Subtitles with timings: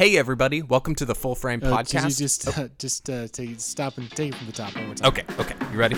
[0.00, 2.04] Hey everybody, welcome to the Full Frame Uh, Podcast.
[2.04, 4.86] Could you just uh, just uh, take stop and take it from the top one
[4.86, 5.08] more time?
[5.08, 5.96] Okay, okay, you ready?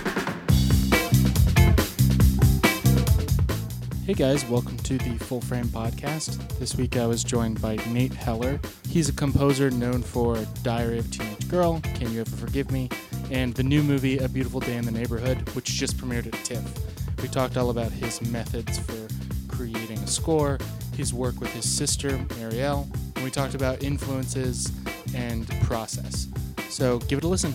[4.04, 6.58] Hey guys, welcome to the Full Frame Podcast.
[6.58, 8.58] This week I was joined by Nate Heller.
[8.88, 12.88] He's a composer known for Diary of a Teenage Girl, Can You Ever Forgive Me,
[13.30, 17.22] and the new movie A Beautiful Day in the Neighborhood, which just premiered at TIFF.
[17.22, 19.06] We talked all about his methods for
[19.46, 20.58] creating a score,
[20.96, 22.88] his work with his sister, Marielle,
[23.22, 24.72] and we talked about influences
[25.14, 26.26] and process.
[26.68, 27.54] So give it a listen.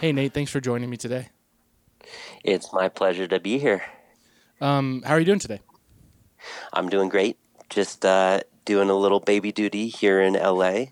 [0.00, 1.28] Hey Nate, thanks for joining me today.
[2.42, 3.84] It's my pleasure to be here.
[4.60, 5.60] Um, how are you doing today?
[6.72, 7.38] I'm doing great.
[7.68, 10.86] Just uh, doing a little baby duty here in LA.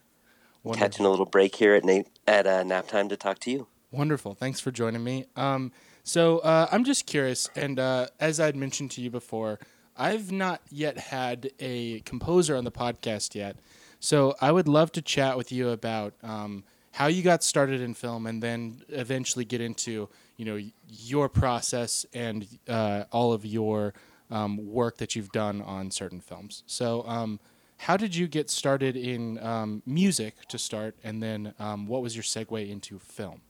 [0.63, 0.75] Wonderful.
[0.75, 3.67] Catching a little break here at na- at uh, nap time to talk to you.
[3.91, 4.35] Wonderful.
[4.35, 5.27] Thanks for joining me.
[5.35, 5.73] Um,
[6.05, 9.59] so uh, I'm just curious, and uh, as I'd mentioned to you before,
[9.99, 13.57] I've not yet had a composer on the podcast yet.
[14.01, 17.95] So I would love to chat with you about um, how you got started in
[17.95, 23.93] film, and then eventually get into you know your process and uh, all of your
[24.31, 26.63] um, work that you've done on certain films.
[26.67, 27.07] So.
[27.07, 27.41] Um,
[27.83, 32.17] how did you get started in um, music to start, and then um, what was
[32.17, 33.41] your segue into film?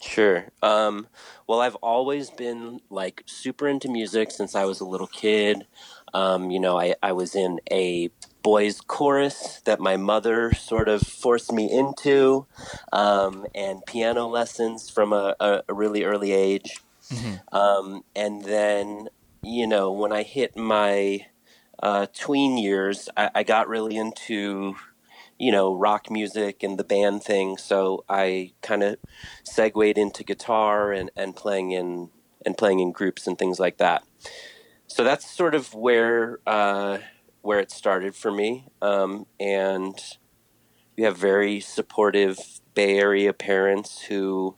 [0.00, 0.46] Sure.
[0.62, 1.08] Um,
[1.46, 5.66] well, I've always been like super into music since I was a little kid.
[6.14, 8.10] Um, you know, I, I was in a
[8.42, 12.46] boys' chorus that my mother sort of forced me into,
[12.92, 16.80] um, and piano lessons from a, a, a really early age.
[17.52, 19.08] Um, and then,
[19.42, 21.26] you know, when I hit my
[21.82, 24.76] uh, tween years, I, I got really into,
[25.38, 27.56] you know, rock music and the band thing.
[27.56, 28.96] So I kind of
[29.44, 32.10] segued into guitar and, and playing in
[32.44, 34.04] and playing in groups and things like that.
[34.86, 36.98] So that's sort of where uh,
[37.42, 38.66] where it started for me.
[38.82, 39.98] Um, and
[40.96, 42.38] we have very supportive
[42.74, 44.56] Bay Area parents who,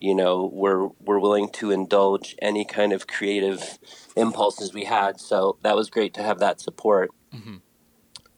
[0.00, 3.78] you know, were were willing to indulge any kind of creative
[4.16, 5.20] impulses we had.
[5.20, 7.10] So that was great to have that support.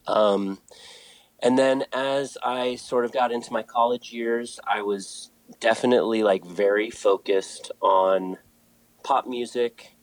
[0.07, 0.59] Um,
[1.43, 6.45] and then as I sort of got into my college years, I was definitely like
[6.45, 8.39] very focused on
[9.03, 9.97] pop music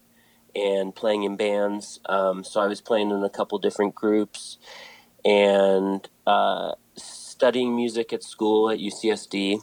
[0.55, 1.99] and playing in bands.
[2.07, 4.57] Um, so I was playing in a couple different groups
[5.23, 9.59] and uh, studying music at school at UCSD.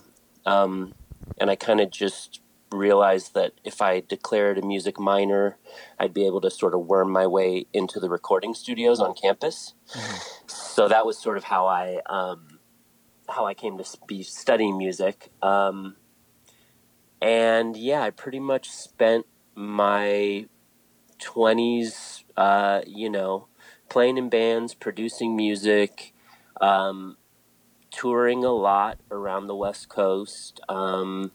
[0.46, 0.94] Um,
[1.38, 2.40] and I kind of just
[2.76, 5.58] realized that if I declared a music minor,
[5.98, 9.74] I'd be able to sort of worm my way into the recording studios on campus.
[10.46, 12.58] So that was sort of how I um,
[13.28, 15.30] how I came to be studying music.
[15.42, 15.96] Um,
[17.20, 20.46] and yeah, I pretty much spent my
[21.18, 23.48] twenties, uh, you know,
[23.88, 26.12] playing in bands, producing music,
[26.60, 27.16] um,
[27.90, 31.30] touring a lot around the West Coast, um,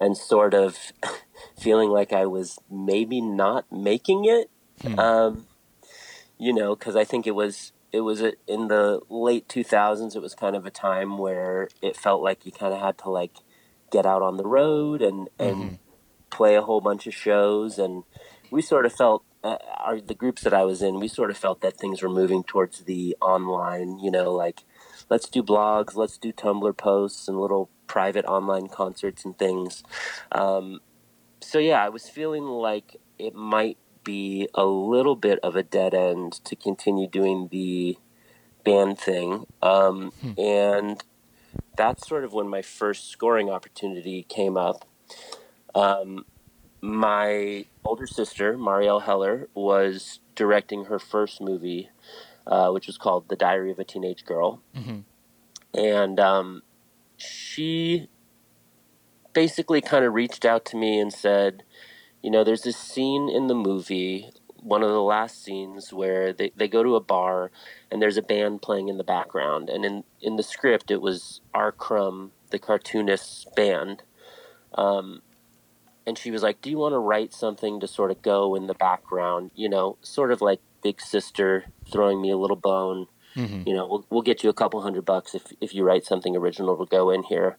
[0.00, 0.78] and sort of
[1.58, 4.50] feeling like I was maybe not making it.
[4.98, 5.46] Um,
[6.38, 10.16] you know, because I think it was it was a, in the late two thousands.
[10.16, 13.10] It was kind of a time where it felt like you kind of had to
[13.10, 13.36] like
[13.90, 15.78] get out on the road and and
[16.30, 18.04] play a whole bunch of shows, and
[18.50, 19.24] we sort of felt.
[19.44, 22.08] Uh, our, the groups that I was in, we sort of felt that things were
[22.08, 24.64] moving towards the online, you know, like
[25.10, 29.82] let's do blogs, let's do Tumblr posts and little private online concerts and things.
[30.32, 30.80] Um,
[31.40, 35.94] so yeah, I was feeling like it might be a little bit of a dead
[35.94, 37.96] end to continue doing the
[38.64, 39.46] band thing.
[39.62, 41.02] Um, And
[41.76, 44.84] that's sort of when my first scoring opportunity came up.
[45.74, 46.24] Um,
[46.80, 51.88] my older sister, Marielle Heller, was directing her first movie,
[52.46, 54.60] uh, which was called The Diary of a Teenage Girl.
[55.72, 56.62] And um,
[57.16, 58.08] she
[59.32, 61.64] basically kind of reached out to me and said,
[62.22, 66.52] you know, there's this scene in the movie, one of the last scenes where they,
[66.56, 67.50] they go to a bar
[67.90, 69.68] and there's a band playing in the background.
[69.68, 71.70] And in, in the script, it was R.
[71.70, 74.02] Crumb, the cartoonist's band.
[74.72, 75.20] Um,
[76.06, 78.66] and she was like, Do you want to write something to sort of go in
[78.66, 79.50] the background?
[79.54, 83.06] You know, sort of like Big Sister throwing me a little bone.
[83.66, 86.36] You know, we'll, we'll get you a couple hundred bucks if, if you write something
[86.36, 87.56] original to go in here.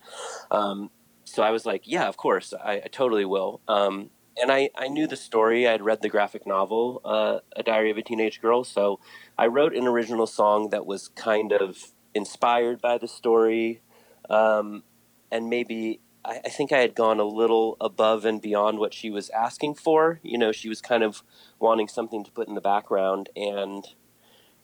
[0.52, 0.90] Um,
[1.24, 3.62] so I was like, Yeah, of course, I, I totally will.
[3.68, 4.10] Um,
[4.42, 5.68] and I, I knew the story.
[5.68, 8.64] I'd read the graphic novel, uh, A Diary of a Teenage Girl.
[8.64, 9.00] So
[9.38, 13.82] I wrote an original song that was kind of inspired by the story.
[14.30, 14.84] Um,
[15.32, 19.10] and maybe I, I think I had gone a little above and beyond what she
[19.10, 20.20] was asking for.
[20.22, 21.24] You know, she was kind of
[21.60, 23.30] wanting something to put in the background.
[23.36, 23.86] And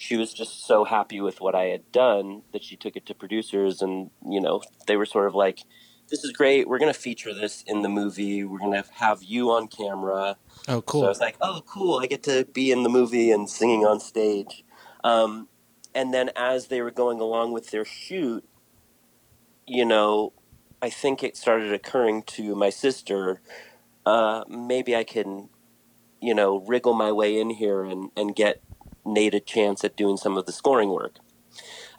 [0.01, 3.13] she was just so happy with what I had done that she took it to
[3.13, 5.61] producers, and you know they were sort of like,
[6.09, 6.67] "This is great.
[6.67, 8.43] We're going to feature this in the movie.
[8.43, 10.37] We're going to have you on camera."
[10.67, 11.01] Oh, cool.
[11.01, 11.99] So I was like, "Oh, cool!
[11.99, 14.65] I get to be in the movie and singing on stage."
[15.03, 15.49] Um,
[15.93, 18.43] and then as they were going along with their shoot,
[19.67, 20.33] you know,
[20.81, 23.39] I think it started occurring to my sister,
[24.03, 25.49] uh, maybe I can,
[26.19, 28.63] you know, wriggle my way in here and, and get
[29.05, 31.17] Nate a chance at doing some of the scoring work.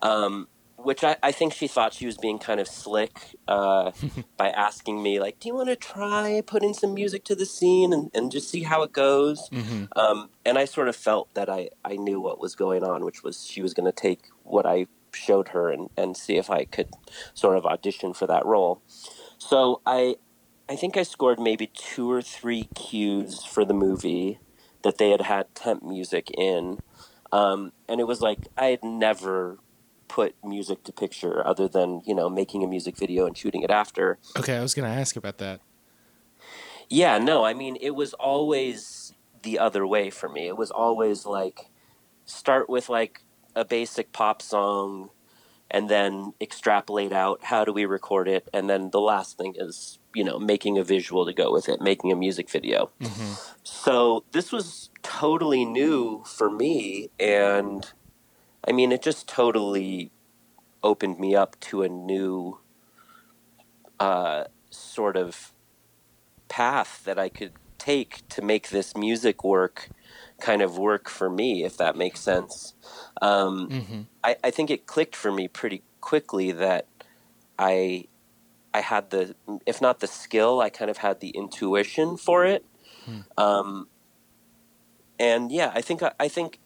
[0.02, 3.92] Um, which I, I think she thought she was being kind of slick uh,
[4.36, 7.92] by asking me, like, do you want to try putting some music to the scene
[7.92, 9.48] and, and just see how it goes?
[9.48, 13.04] hmm Um, and I sort of felt that I, I knew what was going on,
[13.04, 16.50] which was she was going to take what I showed her and, and see if
[16.50, 16.88] I could
[17.34, 18.82] sort of audition for that role.
[19.38, 20.16] So I
[20.68, 24.38] I think I scored maybe two or three cues for the movie
[24.82, 26.78] that they had had temp music in.
[27.30, 29.58] Um, and it was like I had never
[30.08, 33.70] put music to picture other than, you know, making a music video and shooting it
[33.70, 34.18] after.
[34.38, 35.60] Okay, I was going to ask about that.
[36.90, 40.48] Yeah, no, I mean, it was always the other way for me.
[40.48, 41.70] It was always like
[42.26, 43.22] start with like
[43.56, 45.08] a basic pop song
[45.72, 49.98] and then extrapolate out how do we record it and then the last thing is,
[50.14, 52.90] you know, making a visual to go with it, making a music video.
[53.00, 53.32] hmm
[53.64, 57.90] So, this was totally new for me and
[58.68, 60.12] I mean, it just totally
[60.82, 62.60] opened me up to a new
[63.98, 65.52] uh, sort of
[66.48, 69.88] path that I could take to make this music work
[70.42, 72.74] kind of work for me, if that makes sense.
[73.22, 76.86] Um, hmm I, I think it clicked for me pretty quickly that
[77.58, 78.04] I
[78.74, 79.34] I had the
[79.66, 82.64] if not the skill, I kind of had the intuition for it.
[83.04, 83.20] Hmm.
[83.38, 83.88] Um,
[85.18, 86.58] and yeah, I think I think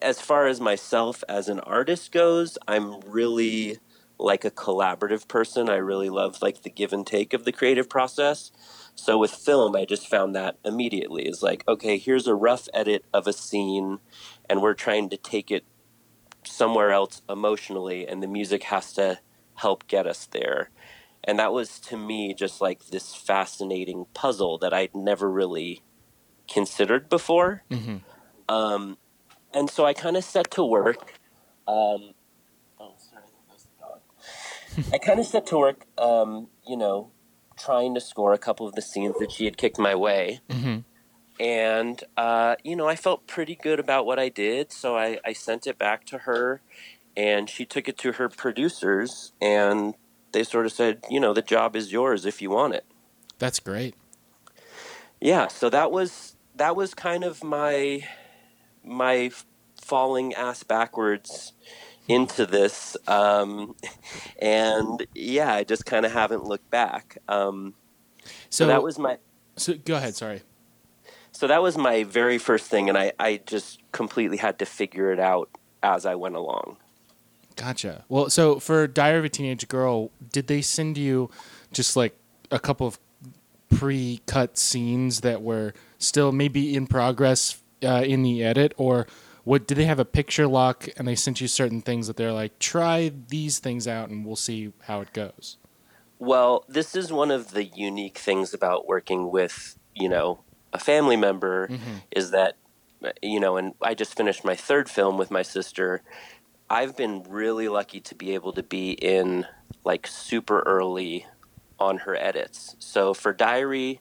[0.00, 3.78] as far as myself as an artist goes, I'm really
[4.18, 5.68] like a collaborative person.
[5.68, 8.52] I really love like the give and take of the creative process.
[8.94, 13.04] So with film, I just found that immediately is like, okay, here's a rough edit
[13.12, 13.98] of a scene,
[14.48, 15.64] and we're trying to take it
[16.44, 19.18] somewhere else emotionally, and the music has to
[19.56, 20.70] help get us there.
[21.24, 25.82] And that was to me just like this fascinating puzzle that I'd never really
[26.48, 27.62] considered before.
[27.70, 27.98] hmm
[28.48, 28.98] Um,
[29.54, 31.14] and so I kind of set to work.
[31.68, 32.14] Um,
[32.80, 34.90] oh, sorry, that was the dog.
[34.92, 37.12] I kind of set to work, um, you know,
[37.58, 40.40] trying to score a couple of the scenes that she had kicked my way.
[40.50, 40.78] hmm
[41.40, 44.72] And, uh, you know, I felt pretty good about what I did.
[44.72, 46.60] So I, I sent it back to her,
[47.16, 49.94] and she took it to her producers, and
[50.32, 52.84] they sort of said, you know, the job is yours if you want it.
[53.38, 53.94] That's great.
[55.20, 58.06] Yeah, so that was that was kind of my
[58.84, 59.30] my
[59.80, 61.52] falling ass backwards
[62.08, 63.74] into this, um,
[64.40, 67.18] and yeah, I just kind of haven't looked back.
[67.28, 67.74] Um,
[68.50, 69.18] so, So, that was my
[69.56, 70.14] so go ahead.
[70.14, 70.42] Sorry.
[71.32, 75.12] so that was my very first thing, and I I just completely had to figure
[75.12, 75.50] it out
[75.82, 76.76] as I went along.
[77.56, 78.04] Gotcha.
[78.08, 81.30] Well, so for Diary of a Teenage Girl, did they send you
[81.70, 82.16] just like
[82.50, 82.98] a couple of
[83.74, 89.06] pre-cut scenes that were still maybe in progress uh, in the edit, or
[89.44, 89.66] what?
[89.66, 92.58] Did they have a picture lock and they sent you certain things that they're like,
[92.58, 95.56] try these things out and we'll see how it goes.
[96.18, 100.40] Well, this is one of the unique things about working with, you know,
[100.72, 101.96] a family member Mm-hmm.
[102.12, 102.56] is that,
[103.20, 106.02] you know, and I just finished my third film with my sister.
[106.70, 109.46] I've been really lucky to be able to be in
[109.84, 111.26] like super early
[111.78, 112.76] on her edits.
[112.78, 114.00] So for Diary,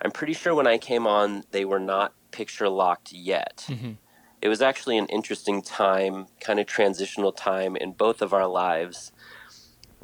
[0.00, 3.66] I'm pretty sure when I came on, they were not picture locked yet.
[3.68, 3.92] Mm-hmm.
[4.40, 9.12] It was actually an interesting time, kind of transitional time in both of our lives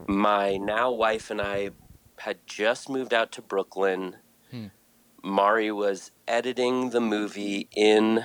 [0.06, 1.70] my now wife and I
[2.18, 4.16] had just moved out to Brooklyn.
[4.50, 4.66] Hmm.
[5.22, 8.24] Mari was editing the movie in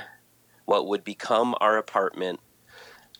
[0.65, 2.39] what would become our apartment.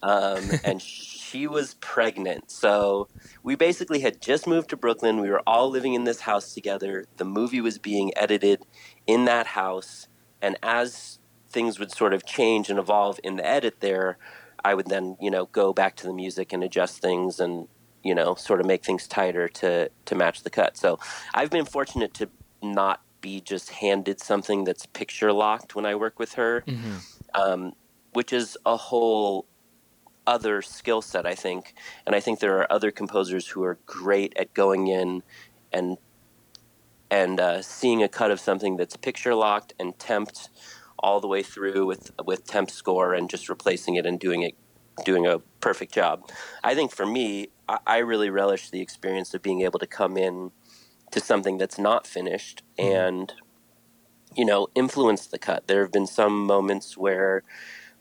[0.01, 2.51] Um, and she was pregnant.
[2.51, 3.08] So
[3.43, 5.22] we basically had just moved to Brooklyn.
[5.22, 7.05] We were all living in this house together.
[7.17, 8.63] The movie was being edited
[9.08, 10.08] in that house.
[10.41, 11.19] And as
[11.50, 14.18] things would sort of change and evolve in the edit there,
[14.63, 17.68] I would then, you know, go back to the music and adjust things and,
[18.03, 20.77] you know, sort of make things tighter to to match the cut.
[20.77, 21.00] So
[21.34, 22.29] I've been fortunate to
[22.62, 26.98] not be just handed something that's picture locked when I work with her, Mm-hmm.
[27.41, 27.74] um,
[28.13, 29.46] which is a whole
[30.25, 31.74] other skill set, I think.
[32.06, 35.24] And I think there are other composers who are great at going in
[35.72, 35.98] and
[37.12, 40.50] and uh, seeing a cut of something that's picture locked and temped,
[41.00, 44.56] all the way through with with temp score and just replacing it and doing it
[45.06, 46.29] doing a perfect job.
[46.63, 50.18] I think for me, I, I really relish the experience of being able to come
[50.18, 50.51] in
[51.12, 53.34] to something that's not finished and
[54.36, 55.68] you know influence the cut.
[55.68, 57.44] There have been some moments where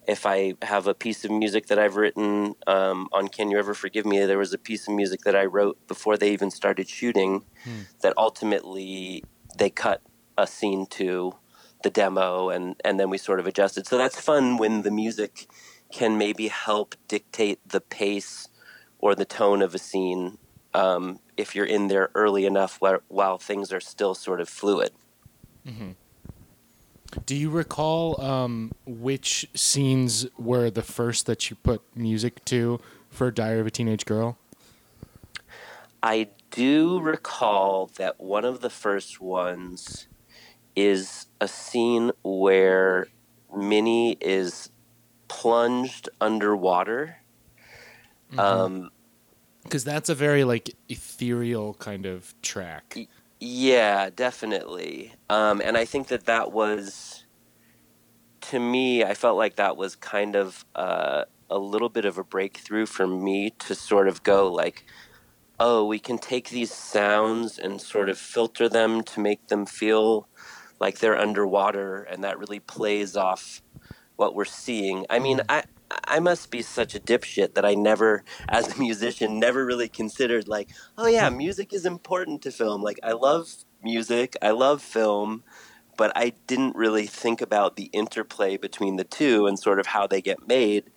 [0.07, 3.75] if I have a piece of music that I've written um, on Can You Ever
[3.75, 6.89] Forgive Me, there was a piece of music that I wrote before they even started
[6.89, 7.81] shooting hmm.
[8.01, 9.23] that ultimately
[9.57, 10.01] they cut
[10.35, 11.35] a scene to
[11.83, 13.87] the demo and, and then we sort of adjusted.
[13.87, 15.47] So that's fun when the music
[15.91, 18.49] can maybe help dictate the pace
[18.99, 20.37] or the tone of a scene
[20.73, 24.91] um, if you're in there early enough while, while things are still sort of fluid.
[25.65, 25.91] Mm-hmm.
[27.25, 33.31] Do you recall um, which scenes were the first that you put music to for
[33.31, 34.37] Diary of a Teenage Girl?
[36.03, 40.07] I do recall that one of the first ones
[40.79, 43.07] is a scene where
[43.55, 44.69] Minnie is
[45.27, 47.17] plunged underwater.
[48.31, 48.39] Mm-hmm.
[48.39, 48.89] Um,
[49.63, 52.97] because that's a very like ethereal kind of track.
[53.39, 55.13] Yeah, definitely.
[55.29, 57.25] Um, and I think that that was,
[58.41, 62.23] to me, I felt like that was kind of uh, a little bit of a
[62.23, 64.85] breakthrough for me to sort of go like,
[65.59, 70.27] oh, we can take these sounds and sort of filter them to make them feel
[70.79, 73.61] like they're underwater, and that really plays off
[74.15, 75.05] what we're seeing.
[75.09, 75.51] I mean, mm-hmm.
[75.51, 75.63] I
[76.05, 80.47] I must be such a dipshit that I never, as a musician, never really considered
[80.47, 82.81] like, oh yeah, music is important to film.
[82.81, 83.49] Like I love
[83.83, 85.43] music, I love film,
[85.97, 90.07] but I didn't really think about the interplay between the two and sort of how
[90.07, 90.91] they get made.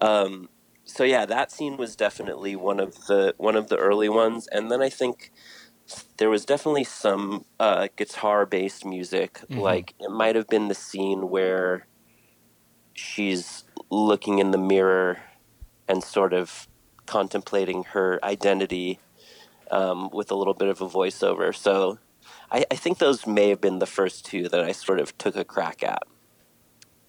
[0.00, 0.48] Um,
[0.84, 4.70] so yeah, that scene was definitely one of the one of the early ones, and
[4.70, 5.32] then I think
[6.18, 9.34] there was definitely some uh, guitar based music.
[9.34, 9.60] Mm-hmm.
[9.60, 11.86] Like it might have been the scene where
[12.92, 15.18] she's looking in the mirror
[15.88, 16.68] and sort of
[17.06, 18.98] contemplating her identity
[19.70, 21.54] um, with a little bit of a voiceover.
[21.54, 21.98] So
[22.50, 25.36] I, I, think those may have been the first two that I sort of took
[25.36, 26.02] a crack at.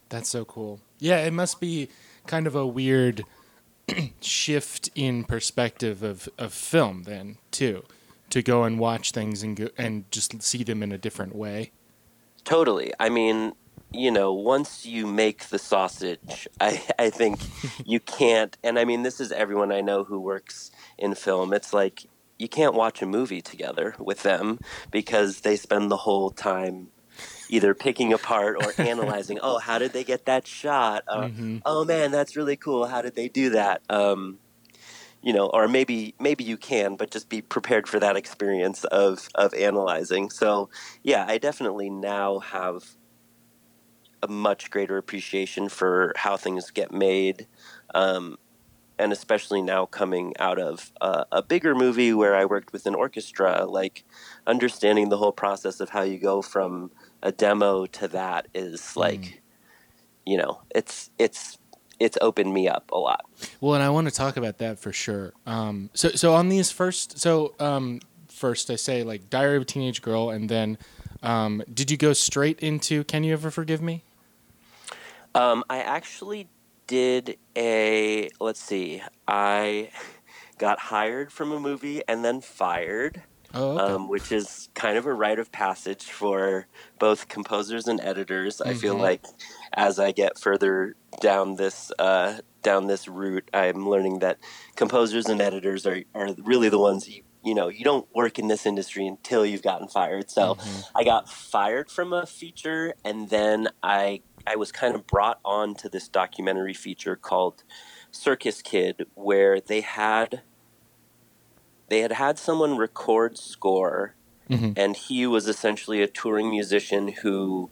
[0.09, 0.79] That's so cool.
[0.99, 1.89] Yeah, it must be
[2.27, 3.23] kind of a weird
[4.21, 7.83] shift in perspective of, of film then too,
[8.29, 11.71] to go and watch things and go, and just see them in a different way.
[12.43, 12.93] Totally.
[12.99, 13.53] I mean,
[13.91, 17.39] you know, once you make the sausage, I, I think
[17.85, 18.57] you can't.
[18.63, 21.53] And I mean, this is everyone I know who works in film.
[21.53, 22.05] It's like
[22.37, 24.59] you can't watch a movie together with them
[24.91, 26.87] because they spend the whole time
[27.49, 29.39] either picking apart or analyzing.
[29.41, 31.03] oh, how did they get that shot?
[31.07, 31.57] Uh, mm-hmm.
[31.65, 32.85] Oh man, that's really cool.
[32.85, 33.81] How did they do that?
[33.89, 34.39] Um,
[35.21, 39.27] you know, or maybe maybe you can, but just be prepared for that experience of
[39.35, 40.29] of analyzing.
[40.29, 40.69] So
[41.03, 42.83] yeah, I definitely now have
[44.21, 47.47] a much greater appreciation for how things get made.
[47.93, 48.37] Um,
[48.97, 52.95] and especially now coming out of uh, a bigger movie where I worked with an
[52.95, 54.03] orchestra, like
[54.45, 56.91] understanding the whole process of how you go from
[57.23, 58.99] a demo to that is hmm.
[58.99, 59.37] like, mm.
[60.25, 61.57] you know, it's it's
[61.99, 63.25] it's opened me up a lot.
[63.61, 65.33] Well, and I want to talk about that for sure.
[65.45, 69.65] Um, so so on these first, so um, first I say like Diary of a
[69.65, 70.77] Teenage Girl, and then
[71.21, 74.03] um, did you go straight into Can You Ever Forgive Me?
[75.35, 76.47] Um, I actually
[76.87, 79.91] did a, let's see, I
[80.57, 83.21] got hired from a movie and then fired.
[83.53, 83.93] Oh, okay.
[83.93, 86.67] um, which is kind of a rite of passage for
[86.99, 88.57] both composers and editors.
[88.57, 88.69] Mm-hmm.
[88.69, 89.03] I feel mm-hmm.
[89.03, 89.25] like
[89.73, 94.37] as I get further down this uh, down this route, I'm learning that
[94.75, 98.49] composers and editors are, are really the ones you you know you don't work in
[98.49, 100.29] this industry until you've gotten fired.
[100.29, 100.97] So mm-hmm.
[100.97, 105.75] I got fired from a feature, and then I I was kind of brought on
[105.75, 107.63] to this documentary feature called
[108.11, 110.41] Circus Kid, where they had
[111.89, 114.15] they had had someone record score,
[114.49, 114.73] mm-hmm.
[114.75, 117.69] and he was essentially a touring musician who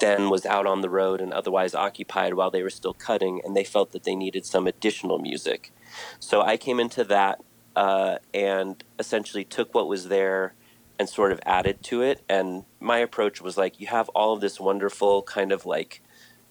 [0.00, 3.56] then was out on the road and otherwise occupied while they were still cutting, and
[3.56, 5.72] they felt that they needed some additional music.
[6.18, 7.40] So I came into that
[7.76, 10.54] uh, and essentially took what was there
[10.98, 12.22] and sort of added to it.
[12.28, 16.02] And my approach was like, you have all of this wonderful kind of like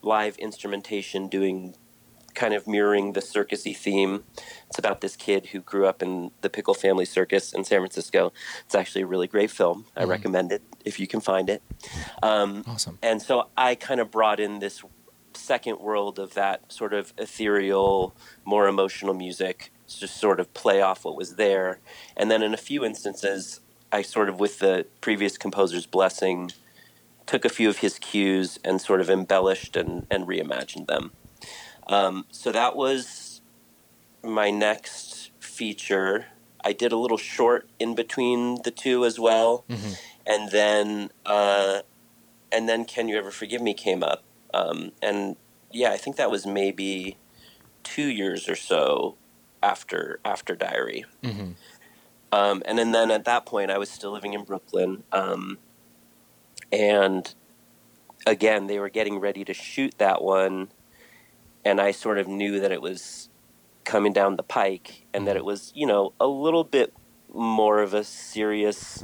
[0.01, 1.75] live instrumentation doing
[2.33, 4.23] kind of mirroring the circusy theme.
[4.67, 8.33] It's about this kid who grew up in the Pickle Family Circus in San Francisco.
[8.65, 9.85] It's actually a really great film.
[9.95, 10.09] I mm.
[10.09, 11.61] recommend it if you can find it.
[12.21, 12.99] Um, awesome.
[13.01, 14.83] And so I kind of brought in this
[15.35, 20.81] second world of that sort of ethereal, more emotional music to just sort of play
[20.81, 21.79] off what was there.
[22.15, 23.59] And then in a few instances,
[23.91, 26.51] I sort of, with the previous composer's blessing,
[27.25, 31.11] took a few of his cues and sort of embellished and, and reimagined them.
[31.87, 33.41] Um, so that was
[34.23, 36.27] my next feature.
[36.63, 39.97] I did a little short in between the two as well, Mhm.
[40.25, 41.81] and then uh,
[42.51, 44.23] and then Can You Ever Forgive Me came up,
[44.53, 45.35] um, and
[45.71, 47.17] yeah, I think that was maybe
[47.83, 49.17] two years or so
[49.61, 51.03] after after Diary.
[51.23, 51.55] Mhm.
[52.31, 55.03] Um, and then, then at that point, I was still living in Brooklyn.
[55.11, 55.59] Um,
[56.71, 57.33] and
[58.25, 60.69] again, they were getting ready to shoot that one.
[61.65, 63.29] And I sort of knew that it was
[63.83, 66.93] coming down the pike and that it was, you know, a little bit
[67.33, 69.03] more of a serious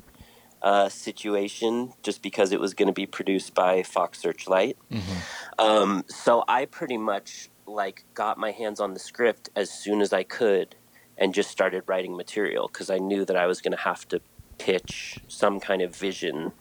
[0.62, 4.78] uh, situation just because it was going to be produced by Fox Searchlight.
[4.92, 5.22] Mhm.
[5.58, 10.12] Um, so I pretty much like got my hands on the script as soon as
[10.12, 10.76] I could
[11.18, 14.22] and just started writing material because I knew that I was going to have to
[14.58, 16.52] pitch some kind of vision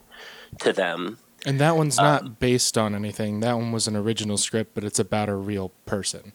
[0.60, 1.18] to them.
[1.48, 3.40] And that one's not Um, based on anything.
[3.40, 6.34] That one was an original script, but it's about a real person.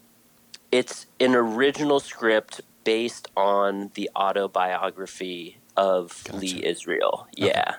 [0.72, 6.38] It's an original script based on the autobiography of Gotcha.
[6.40, 7.28] Lee Israel.
[7.40, 7.50] Okay.
[7.50, 7.76] Yeah.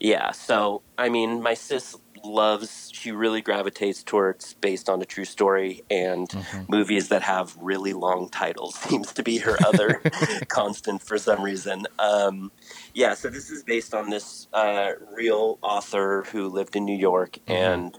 [0.00, 0.30] Yeah.
[0.30, 5.82] So, I mean, my sis loves, she really gravitates towards based on a true story
[5.90, 6.68] and Mhm.
[6.68, 10.00] movies that have really long titles seems to be her other
[10.48, 11.86] constant for some reason.
[11.98, 12.50] Um,
[12.94, 17.38] yeah, so this is based on this uh, real author who lived in New York
[17.46, 17.54] Mhm.
[17.54, 17.98] and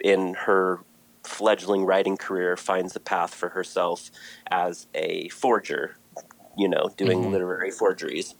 [0.00, 0.80] in her
[1.24, 4.10] fledgling writing career finds a path for herself
[4.50, 5.96] as a forger,
[6.56, 7.30] you know, doing Mhm.
[7.32, 8.34] literary forgeries.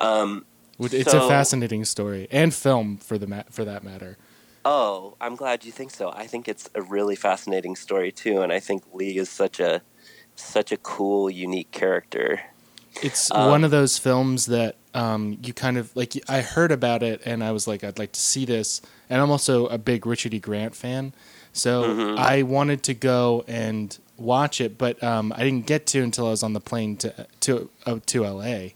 [0.00, 0.46] Um,
[0.80, 4.16] It's So- a fascinating story and film for the ma- for that matter.
[4.64, 6.10] Oh, I'm glad you think so.
[6.12, 9.82] I think it's a really fascinating story too, and I think Lee is such a
[10.36, 12.40] such a cool, unique character.
[13.00, 16.14] It's Um, one of those films that um, you kind of like.
[16.28, 18.80] I heard about it and I was like, I'd like to see this.
[19.10, 20.38] And I'm also a big Richard E.
[20.38, 21.12] Grant fan,
[21.52, 22.16] so Mhm.
[22.16, 26.30] I wanted to go and watch it, but um, I didn't get to until I
[26.30, 28.74] was on the plane to to uh, to LA.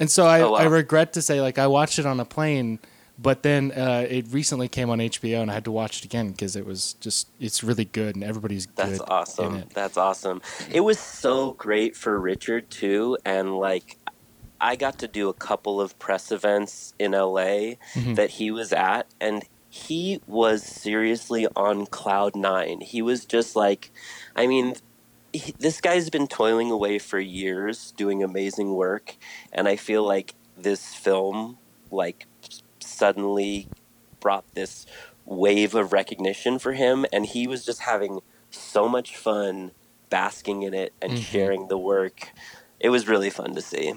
[0.00, 0.58] And so I, Oh, wow.
[0.58, 2.80] I regret to say, like, I watched it on a plane,
[3.22, 6.32] but then uh, it recently came on HBO, and I had to watch it again
[6.32, 9.64] because it was just it's really good, and everybody's That's good awesome.
[9.74, 10.42] That's awesome.
[10.70, 13.98] It was so great for Richard too, and like
[14.60, 18.16] I got to do a couple of press events in LA Mhm.
[18.16, 22.80] that he was at, and he was seriously on cloud nine.
[22.80, 23.90] He was just like,
[24.36, 24.74] I mean.
[25.34, 29.16] He, this guy's been toiling away for years doing amazing work
[29.50, 31.56] and i feel like this film
[31.90, 32.26] like
[32.92, 33.68] suddenly
[34.20, 34.86] brought this
[35.24, 39.70] wave of recognition for him and he was just having so much fun
[40.10, 41.22] basking in it and Mhm.
[41.22, 42.30] sharing the work
[42.80, 43.94] it was really fun to see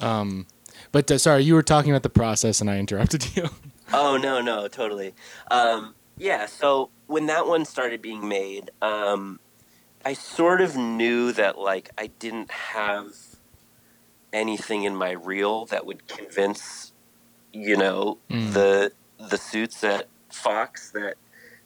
[0.00, 0.46] Um,
[0.90, 3.48] but uh, sorry, you were talking about the process, and I interrupted you.
[3.94, 5.14] oh no no totally
[5.50, 9.38] um, yeah so when that one started being made um,
[10.04, 13.12] i sort of knew that like i didn't have
[14.32, 16.91] anything in my reel that would convince
[17.52, 18.52] you know Mm.
[18.54, 21.14] the the suits at fox that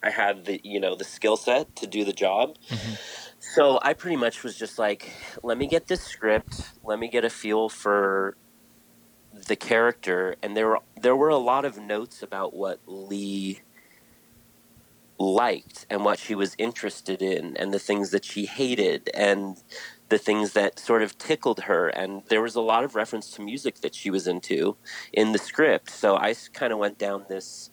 [0.03, 2.99] i had the you know the skill set to do the job Mhm.
[3.38, 5.11] so i pretty much was just like
[5.42, 8.37] let me get this script let me get a feel for
[9.33, 13.61] the character and there were there were a lot of notes about what lee
[15.18, 19.57] liked and what she was interested in and the things that she hated and
[20.09, 23.42] the things that sort of tickled her and there was a lot of reference to
[23.42, 24.77] music that she was into
[25.12, 25.90] in the script.
[25.90, 27.71] So i kind of went down this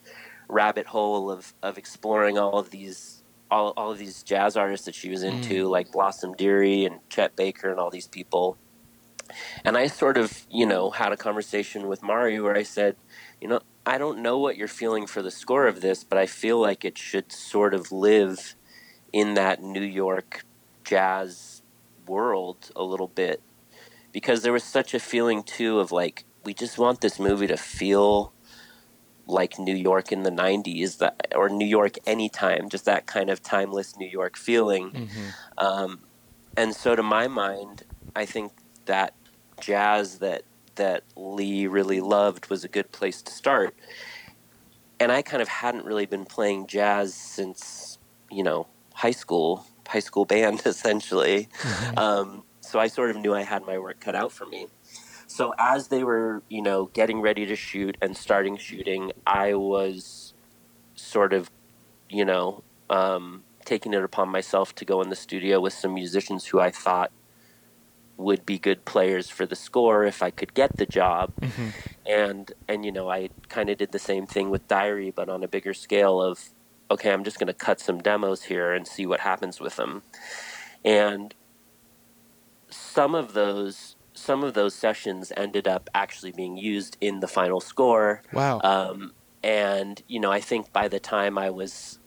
[0.47, 4.95] rabbit hole of, of exploring all of these all, all of these jazz artists that
[4.95, 5.69] she was into mm.
[5.69, 8.57] like blossom dearie and chet baker and all these people.
[9.63, 12.95] And i sort of you know had a conversation with mari where i said
[13.39, 16.25] you know i don't know what you're feeling for the score of this but i
[16.25, 18.55] feel like it should sort of live
[19.13, 20.43] in that new york
[20.83, 21.52] jazz
[22.07, 23.41] world a little bit
[24.11, 27.57] because there was such a feeling too of like we just want this movie to
[27.57, 28.33] feel
[29.25, 33.41] like New York in the 90s that or New York anytime just that kind of
[33.41, 34.91] timeless New York feeling.
[34.91, 35.33] Mhm.
[35.57, 35.99] um,
[36.57, 37.83] and so to my mind
[38.15, 38.51] I think
[38.85, 39.13] that
[39.59, 40.43] jazz that
[40.75, 43.75] that Lee really loved was a good place to start.
[44.99, 47.97] And I kind of hadn't really been playing jazz since
[48.31, 51.97] you know high school high school band essentially Mhm.
[51.97, 54.67] um, so I sort of knew I had my work cut out for me.
[55.27, 60.33] So as they were, you know, getting ready to shoot and starting shooting, I was
[60.95, 61.49] sort of,
[62.09, 66.45] you know, um, taking it upon myself to go in the studio with some musicians
[66.47, 67.11] who I thought
[68.15, 71.31] would be good players for the score if I could get the job.
[71.41, 71.69] Mm-hmm.
[72.05, 75.43] And and you know, I kind of did the same thing with Diary but on
[75.43, 76.49] a bigger scale of
[76.93, 80.03] okay, I'm just going to cut some demos here and see what happens with them.
[80.83, 81.33] And
[82.69, 87.59] some of those some of those sessions ended up actually being used in the final
[87.59, 88.21] score.
[88.31, 88.61] Wow.
[88.63, 91.99] Um, and you know, I think by the time I was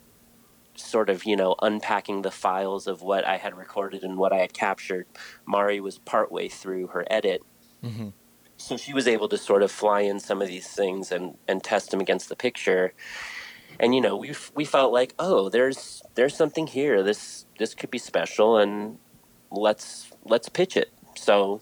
[0.74, 4.38] sort of you know unpacking the files of what I had recorded and what I
[4.38, 5.06] had captured,
[5.46, 7.42] Mari was partway through her edit.
[7.82, 8.12] Mhm.
[8.58, 11.62] So she was able to sort of fly in some of these things and, and
[11.62, 12.94] test them against the picture.
[13.78, 17.02] And you know, we we felt like, oh, there's there's something here.
[17.02, 18.98] This this could be special, and
[19.50, 20.92] let's let's pitch it.
[21.14, 21.60] So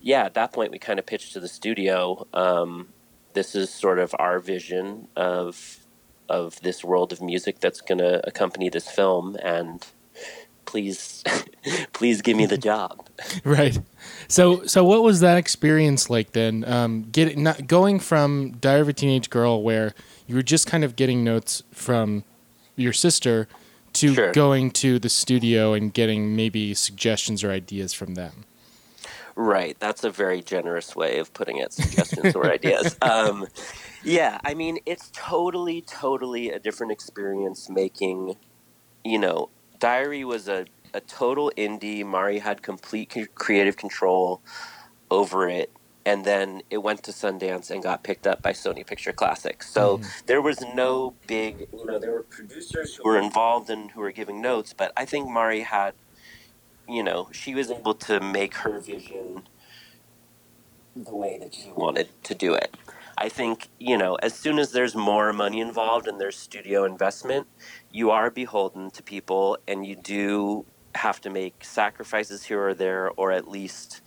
[0.00, 2.26] yeah, at that point, we kind of pitched to the studio.
[2.32, 2.88] Um,
[3.34, 5.78] this is sort of our vision of
[6.28, 9.86] of this world of music that's going to accompany this film, and
[10.66, 11.24] please,
[11.92, 13.08] please give me the job.
[13.44, 13.78] Right.
[14.28, 16.64] So so what was that experience like then?
[16.64, 19.94] Um, getting not going from Diary of a Teenage Girl, where
[20.28, 22.22] you were just kind of getting notes from
[22.76, 23.48] your sister,
[23.94, 24.32] to Sure.
[24.32, 28.44] going to the studio and getting maybe suggestions or ideas from them.
[29.34, 29.76] Right.
[29.80, 32.96] That's a very generous way of putting it, suggestions or ideas.
[33.02, 33.46] Um,
[34.04, 38.36] yeah, I mean, it's totally, totally a different experience making,
[39.04, 39.48] you know,
[39.80, 42.04] Diary was a, a total indie.
[42.04, 44.40] Mari had complete creative control
[45.10, 45.72] over it.
[46.08, 49.70] And then it went to Sundance and got picked up by Sony Picture Classics.
[49.70, 50.26] So mm-hmm.
[50.26, 54.12] there was no big, you know, there were producers who were involved and who were
[54.12, 55.94] giving notes, but I think Mari had
[56.88, 59.42] you know, she was able to make her vision
[60.96, 62.74] the way that she wanted to do it.
[63.18, 67.46] I think, you know, as soon as there's more money involved and there's studio investment,
[67.92, 73.10] you are beholden to people and you do have to make sacrifices here or there
[73.10, 74.00] or at least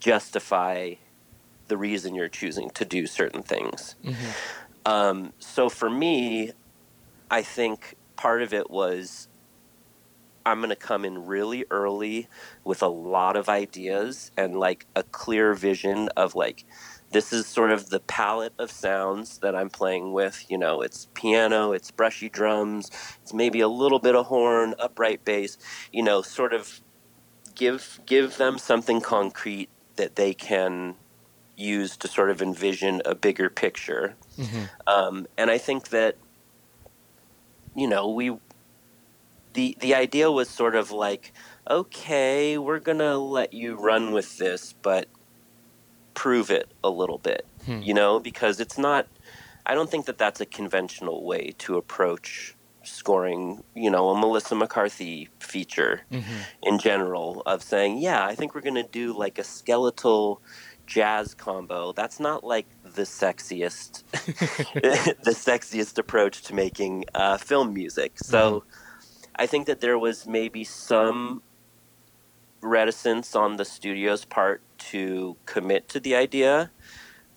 [0.00, 0.94] justify
[1.72, 3.94] the reason you're choosing to do certain things.
[4.84, 6.52] Um, so for me,
[7.30, 9.26] I think part of it was
[10.44, 12.28] I'm going to come in really early
[12.62, 16.66] with a lot of ideas and like a clear vision of like
[17.10, 20.44] this is sort of the palette of sounds that I'm playing with.
[20.50, 22.90] You know, it's piano, it's brushy drums,
[23.22, 25.56] it's maybe a little bit of horn, upright bass.
[25.90, 26.82] You know, sort of
[27.54, 30.96] give give them something concrete that they can
[31.62, 34.14] use to sort of envision a bigger picture.
[34.38, 34.64] Mm-hmm.
[34.86, 36.16] Um, and I think that
[37.74, 38.36] you know we
[39.54, 41.32] the the idea was sort of like
[41.68, 45.08] okay we're gonna let you run with this but
[46.14, 47.80] prove it a little bit hmm.
[47.80, 49.06] you know because it's not
[49.66, 54.54] i don't think that that's a conventional way to approach scoring you know a melissa
[54.54, 56.40] mccarthy feature mm-hmm.
[56.62, 60.42] in general of saying yeah i think we're gonna do like a skeletal
[60.86, 64.02] jazz combo that's not like the sexiest
[65.22, 68.64] the sexiest approach to making uh, film music so
[69.36, 71.42] I think that there was maybe some
[72.60, 76.70] reticence on the studio's part to commit to the idea,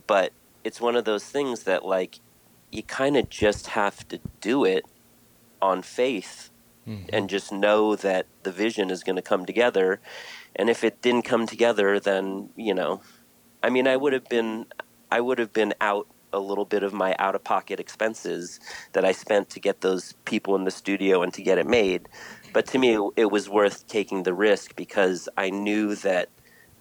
[0.08, 0.32] but
[0.64, 2.20] it's one of those things that like
[2.72, 4.86] you kind of just have to do it
[5.62, 6.50] on faith
[7.12, 10.00] and just know that the vision is going to come together.
[10.56, 13.02] And if it didn't come together, then you know,
[13.64, 14.66] I mean, I would have been,
[15.12, 18.60] I would have been out a little bit of my out of pocket expenses
[18.92, 22.10] that I spent to get those people in the studio and to get it made.
[22.54, 26.30] But to me, it, it was worth taking the risk because I knew that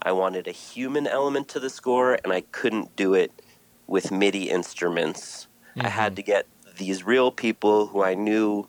[0.01, 3.31] I wanted a human element to the score and I couldn't do it
[3.87, 5.47] with MIDI instruments.
[5.79, 6.15] I had mm-hmm.
[6.15, 8.67] to get these real people who I knew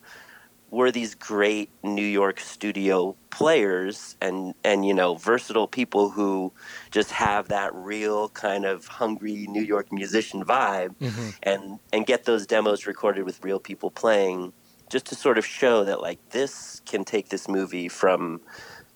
[0.71, 6.53] were these great New York studio players and and you know versatile people who
[6.91, 11.31] just have that real kind of hungry New York musician vibe mm-hmm.
[11.43, 14.53] and and get those demos recorded with real people playing
[14.89, 18.41] just to sort of show that like this can take this movie from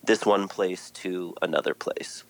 [0.05, 2.25] this one place to another place.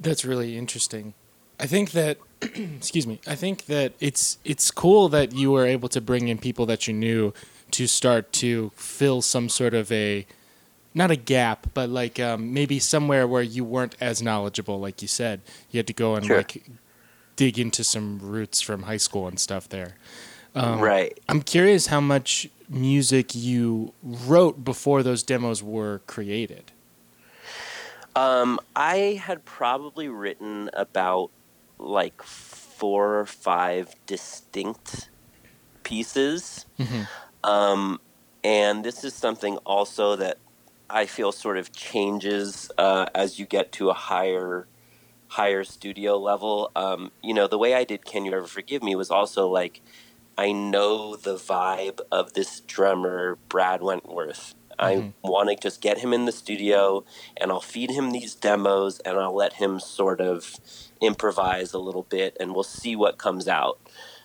[0.00, 1.14] That's really interesting.
[1.58, 3.20] I think that excuse me.
[3.26, 6.86] I think that it's it's cool that you were able to bring in people that
[6.86, 7.32] you knew
[7.72, 10.26] to start to fill some sort of a
[10.94, 15.08] not a gap, but like um, maybe somewhere where you weren't as knowledgeable, like you
[15.08, 15.42] said.
[15.70, 16.38] You had to go and Sure.
[16.38, 16.62] like
[17.36, 19.96] dig into some roots from high school and stuff there.
[20.54, 21.18] Um, right.
[21.28, 26.72] I'm curious how much music you wrote before those demos were created.
[28.14, 31.30] Um, I had probably written about
[31.78, 35.10] like four or five distinct
[35.82, 36.64] pieces.
[37.46, 38.00] Um,
[38.44, 40.38] and this is something also that
[40.90, 44.66] I feel sort of changes uh, as you get to a higher
[45.28, 46.70] higher studio level.
[46.76, 49.80] Um, you know, the way I did Can You Ever Forgive Me was also like
[50.38, 54.54] I know the vibe of this drummer, Brad Wentworth.
[54.78, 57.04] I want to just get him in the studio
[57.38, 60.56] and I'll feed him these demos and I'll let him sort of
[61.00, 63.80] improvise a little bit and we'll see what comes out.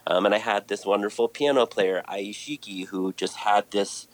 [0.07, 4.07] Um, and I had this wonderful piano player, Aishiki, who just had this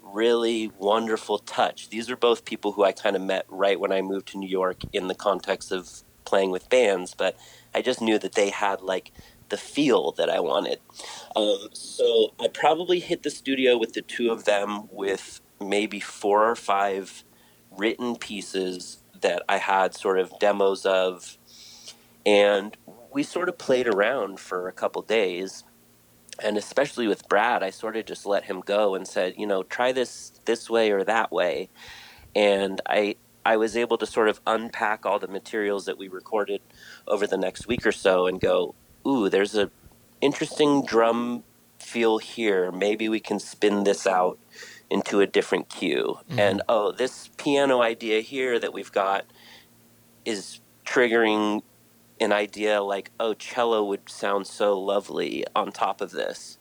[0.00, 1.88] really wonderful touch.
[1.88, 4.48] These are both people who I kind of met right when I moved to New
[4.48, 7.36] York in the context of playing with bands, but
[7.74, 9.12] I just knew that they had like
[9.48, 10.78] the feel that I wanted.
[11.36, 16.48] Um, so I probably hit the studio with the two of them with maybe four
[16.48, 17.24] or five
[17.70, 21.38] written pieces that I had sort of demos of.
[22.24, 22.76] And
[23.14, 25.64] we sort of played around for a couple days.
[26.42, 29.62] And especially with Brad, I sort of just let him go and said, you know,
[29.64, 31.70] try this this way or that way.
[32.34, 36.62] And I I was able to sort of unpack all the materials that we recorded
[37.08, 39.70] over the next week or so and go, ooh, there's a
[40.20, 41.44] interesting drum
[41.80, 42.72] feel here.
[42.72, 44.38] Maybe we can spin this out
[44.90, 46.18] into a different cue.
[46.30, 46.38] Mhm.
[46.38, 49.26] And oh, this piano idea here that we've got
[50.24, 51.62] is triggering
[52.22, 56.58] an idea like, oh, cello would sound so lovely on top of this.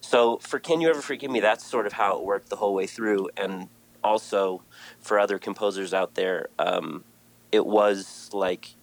[0.00, 2.74] So for Can You Ever Forgive Me, that's sort of how it worked the whole
[2.74, 3.30] way through.
[3.36, 3.68] And
[4.04, 4.64] also
[5.00, 7.04] for other composers out there, um,
[7.52, 8.76] it was like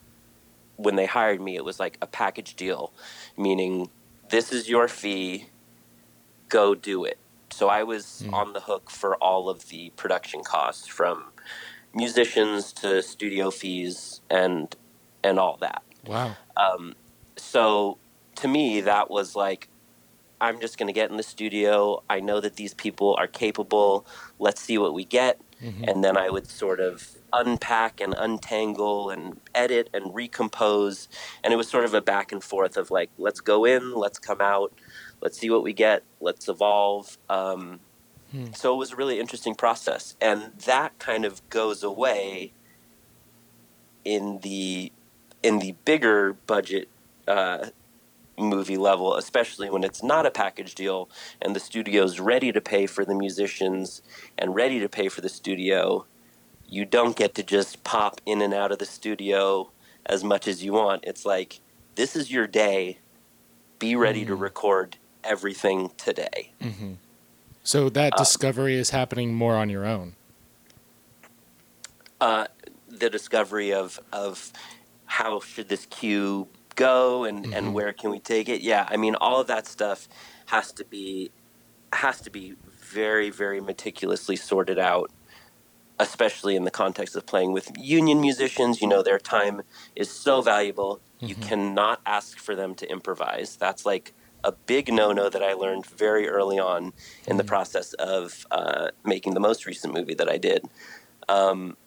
[0.77, 2.93] when they hired me, it was like a package deal,
[3.37, 3.89] meaning
[4.29, 5.47] this is your fee,
[6.49, 7.19] go do it.
[7.51, 8.33] So I was Mm.
[8.33, 11.31] on the hook for all of the production costs from
[11.93, 14.75] musicians to studio fees and
[15.23, 15.83] and all that.
[16.05, 16.35] Wow.
[16.57, 16.95] Um,
[17.35, 17.97] so
[18.35, 19.69] to me, that was like,
[20.41, 22.03] I'm just going to get in the studio.
[22.09, 24.05] I know that these people are capable.
[24.39, 25.39] Let's see what we get.
[25.61, 25.89] Mhm.
[25.89, 31.07] And then I would sort of unpack and untangle and edit and recompose.
[31.43, 34.19] And it was sort of a back and forth of like, let's go in, let's
[34.19, 34.73] come out,
[35.21, 37.17] let's see what we get, let's evolve.
[37.29, 37.79] Um,
[38.33, 38.51] Hmm.
[38.53, 40.15] So it was a really interesting process.
[40.19, 42.51] And that kind of goes away
[44.03, 44.91] in the
[45.43, 46.87] in the bigger budget
[47.27, 47.67] uh,
[48.37, 51.09] movie level, especially when it's not a package deal
[51.41, 54.01] and the studio's ready to pay for the musicians
[54.37, 56.05] and ready to pay for the studio,
[56.67, 59.69] you don't get to just pop in and out of the studio
[60.05, 61.03] as much as you want.
[61.05, 61.59] It's like,
[61.95, 62.97] this is your day.
[63.79, 64.39] Be ready to Mhm.
[64.39, 66.51] record everything today.
[66.61, 66.93] hmm
[67.63, 70.15] So that Uh, discovery is happening more on your own.
[72.19, 72.47] uh,
[72.87, 74.51] the discovery of of
[75.19, 77.57] how should this cue go and Mhm.
[77.57, 80.07] and where can we take it yeah i mean all of that stuff
[80.47, 81.31] has to be
[81.93, 82.55] has to be
[82.95, 85.11] very very meticulously sorted out
[85.99, 89.61] especially in the context of playing with union musicians you know their time
[89.95, 91.41] is so valuable you Mhm.
[91.49, 96.27] cannot ask for them to improvise that's like a big no-no that i learned very
[96.29, 96.93] early on
[97.27, 97.47] in the Mhm.
[97.55, 100.63] process of uh, making the most recent movie that i did
[101.29, 101.77] um,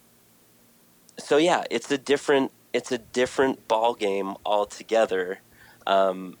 [1.19, 5.39] so yeah, it's a different it's a different ball game altogether.
[5.85, 6.37] Um,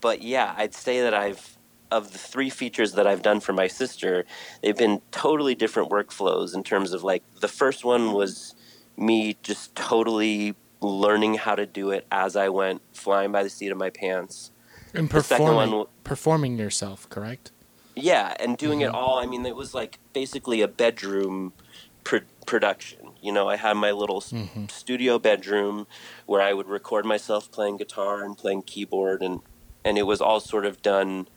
[0.00, 1.56] but yeah, I'd say that I've
[1.90, 4.24] of the three features that I've done for my sister,
[4.62, 8.54] they've been totally different workflows in terms of like the first one was
[8.96, 13.70] me just totally learning how to do it as I went, flying by the seat
[13.70, 14.50] of my pants.
[14.94, 17.50] And performing, one, performing yourself, correct?
[17.94, 18.88] yeah, and doing Mhm.
[18.88, 19.18] it all.
[19.18, 21.52] I mean, it was like basically a bedroom
[22.04, 23.01] pr- production.
[23.22, 25.86] You know, I had my little s- hmm studio bedroom
[26.26, 29.40] where I would record myself playing guitar and playing keyboard and
[29.84, 31.28] and it was all sort of done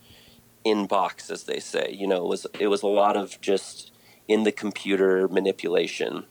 [0.64, 1.94] in box as they say.
[1.96, 3.92] You know, it was it was a lot of just
[4.26, 6.24] in the computer manipulation.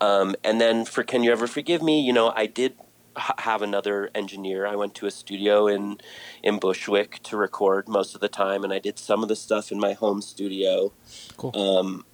[0.00, 2.74] Um, and then for Can You Ever Forgive Me, you know, I did
[3.16, 4.66] h- have another engineer.
[4.66, 5.98] I went to a studio in
[6.42, 9.70] in Bushwick to record most of the time and I did some of the stuff
[9.72, 10.92] in my home studio.
[11.36, 11.52] Cool.
[11.56, 12.04] Um,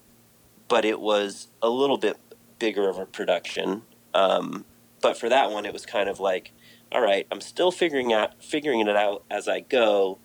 [0.69, 2.17] but it was a little bit
[2.61, 3.83] bigger of a production.
[4.15, 4.65] Um,
[5.03, 6.53] but for that one, it was kind of like,
[6.93, 10.19] all right, I'm still figuring out figuring it out as I go,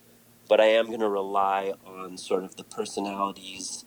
[0.47, 3.85] but I am going to rely on sort of the personalities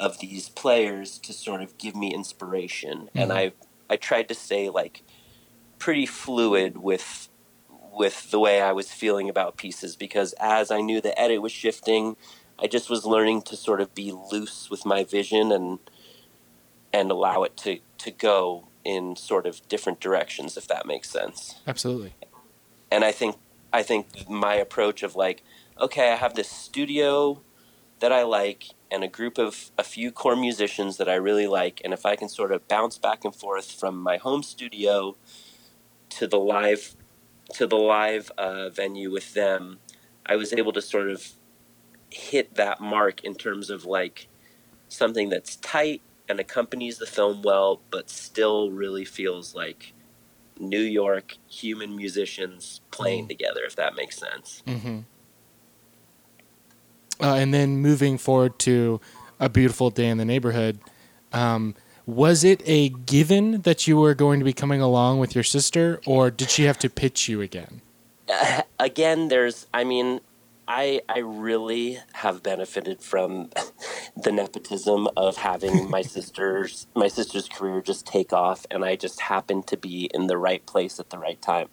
[0.00, 3.10] of these players to sort of give me inspiration.
[3.14, 3.36] And Mhm.
[3.36, 3.52] I
[3.88, 5.02] I tried to stay like
[5.78, 7.28] pretty fluid with
[7.92, 11.52] with the way I was feeling about pieces because as I knew the edit was
[11.52, 12.16] shifting,
[12.58, 15.78] I just was learning to sort of be loose with my vision and
[16.92, 21.60] and allow it to to go in sort of different directions if that makes sense.
[21.66, 22.14] Absolutely.
[22.90, 23.36] And I think
[23.72, 25.42] I think my approach of like
[25.80, 27.40] okay, I have this studio
[28.00, 31.80] that I like and a group of a few core musicians that I really like,
[31.84, 35.16] and if I can sort of bounce back and forth from my home studio
[36.10, 36.96] to the live
[37.54, 39.78] to the live uh, venue with them,
[40.26, 41.30] I was able to sort of
[42.10, 44.28] hit that mark in terms of like
[44.88, 49.92] something that's tight and accompanies the film well, but still really feels like
[50.58, 53.28] New York human musicians playing mm.
[53.28, 54.62] together, if that makes sense.
[54.66, 55.00] Mm-hmm.
[57.20, 59.00] Uh, and then moving forward to
[59.40, 60.78] a beautiful day in the neighborhood.
[61.32, 61.74] Um,
[62.06, 66.00] was it a given that you were going to be coming along with your sister,
[66.06, 67.82] or did she have to pitch you again?
[68.28, 70.20] Uh, again, there's, I mean,
[70.70, 73.50] I I really have benefited from
[74.16, 79.22] the nepotism of having my sister's my sister's career just take off, and I just
[79.22, 81.68] happened to be in the right place at the right time.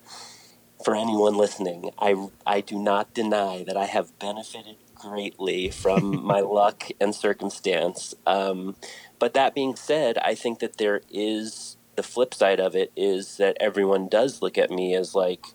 [0.83, 6.39] For anyone listening, I I do not deny that I have benefited greatly from my
[6.39, 8.15] luck and circumstance.
[8.25, 8.77] Um,
[9.19, 13.37] but that being said, I think that there is the flip side of it is
[13.37, 15.45] that everyone does look at me as like,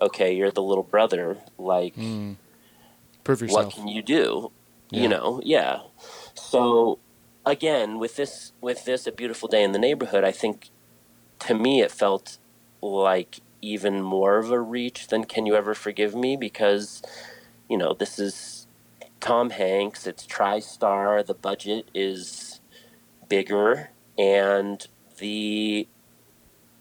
[0.00, 1.94] okay, you're the little brother, like.
[1.96, 2.36] Mm
[3.24, 3.66] Prove yourself.
[3.66, 4.52] What can you do?
[4.90, 5.02] Yeah.
[5.02, 5.80] You know, yeah.
[6.34, 6.98] So
[7.46, 10.70] again, with this with this a beautiful day in the neighborhood, I think
[11.40, 12.38] to me it felt
[12.82, 17.02] like even more of a reach than Can You Ever Forgive Me because
[17.68, 18.66] you know, this is
[19.20, 22.60] Tom Hanks, it's TriStar, the budget is
[23.28, 24.86] bigger and
[25.18, 25.86] the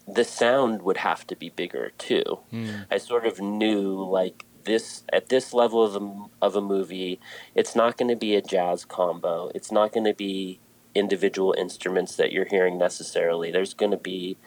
[0.08, 2.40] the sound would have to be bigger too.
[2.52, 2.88] Mm.
[2.90, 7.20] I sort of knew like this at this level of a, of a movie,
[7.56, 9.52] it's not going to be a jazz combo.
[9.54, 10.60] It's not going to be
[10.96, 13.52] individual instruments that you're hearing necessarily.
[13.52, 14.38] There's going to be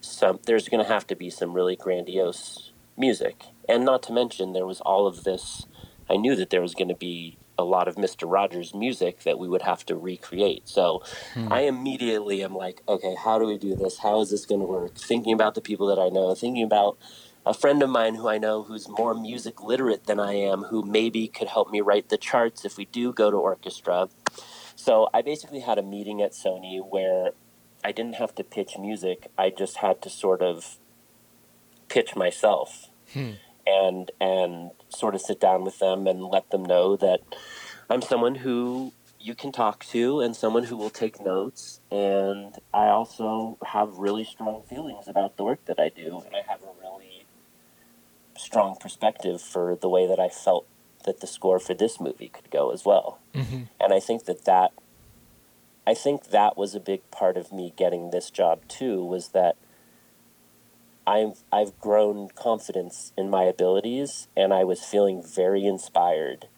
[0.00, 0.40] some.
[0.46, 4.66] There's going to have to be some really grandiose music, and not to mention there
[4.66, 5.66] was all of this.
[6.10, 8.30] I knew that there was going to be a lot of Mr.
[8.30, 10.68] Rogers music that we would have to recreate.
[10.68, 11.02] So
[11.34, 11.52] hmm.
[11.52, 13.98] I immediately am like, okay, how do we do this?
[13.98, 14.96] How is this going to work?
[14.96, 16.96] Thinking about the people that I know, thinking about
[17.46, 20.82] a friend of mine who I know who's more music literate than I am, who
[20.82, 24.08] maybe could help me write the charts if we do go to orchestra.
[24.76, 27.30] So I basically had a meeting at Sony where
[27.84, 29.28] I didn't have to pitch music.
[29.36, 30.76] I just had to sort of
[31.88, 33.32] pitch myself hmm.
[33.66, 37.20] and and sort of sit down with them and let them know that
[37.88, 42.88] I'm someone who you can talk to and someone who will take notes and I
[42.88, 46.68] also have really strong feelings about the work that I do and I have a
[48.38, 50.66] strong perspective for the way that I felt
[51.04, 53.18] that the score for this movie could go as well.
[53.34, 53.62] Mm-hmm.
[53.80, 54.72] And I think that that
[55.86, 59.56] I think that was a big part of me getting this job too was that
[61.06, 66.48] I've I've grown confidence in my abilities and I was feeling very inspired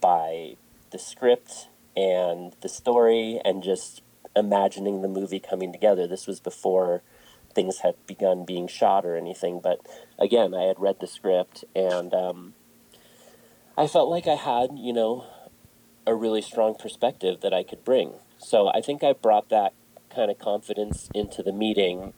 [0.00, 0.56] by
[0.90, 4.02] the script and the story and just
[4.36, 6.06] imagining the movie coming together.
[6.06, 7.02] This was before
[7.60, 9.60] things had begun being shot or anything.
[9.60, 9.80] But
[10.18, 12.54] again, I had read the script and um,
[13.76, 15.26] I felt like I had, you know,
[16.06, 18.14] a really strong perspective that I could bring.
[18.38, 19.74] So I think I brought that
[20.14, 22.14] kind of confidence into the meeting.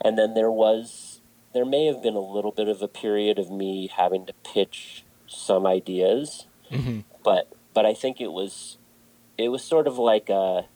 [0.00, 1.20] And then there was,
[1.52, 5.04] there may have been a little bit of a period of me having to pitch
[5.26, 7.00] some ideas, mm-hmm.
[7.24, 8.78] but but I think it was,
[9.36, 10.66] it was sort of like a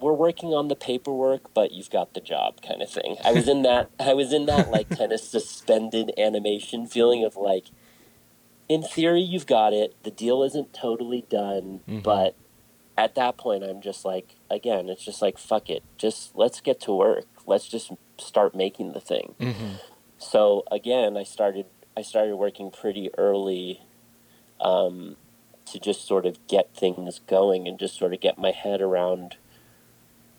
[0.00, 3.16] we're working on the paperwork, but you've got the job kind of thing.
[3.24, 7.36] I was in that I was in that like kind of suspended animation feeling of
[7.36, 7.66] like
[8.68, 9.94] in theory you've got it.
[10.02, 12.00] The deal isn't totally done, mm-hmm.
[12.00, 12.34] but
[12.96, 15.82] at that point I'm just like again, it's just like fuck it.
[15.96, 17.26] Just let's get to work.
[17.46, 19.34] Let's just start making the thing.
[19.40, 19.74] Mm-hmm.
[20.18, 23.82] So again, I started I started working pretty early
[24.60, 25.16] um,
[25.66, 29.36] to just sort of get things going and just sort of get my head around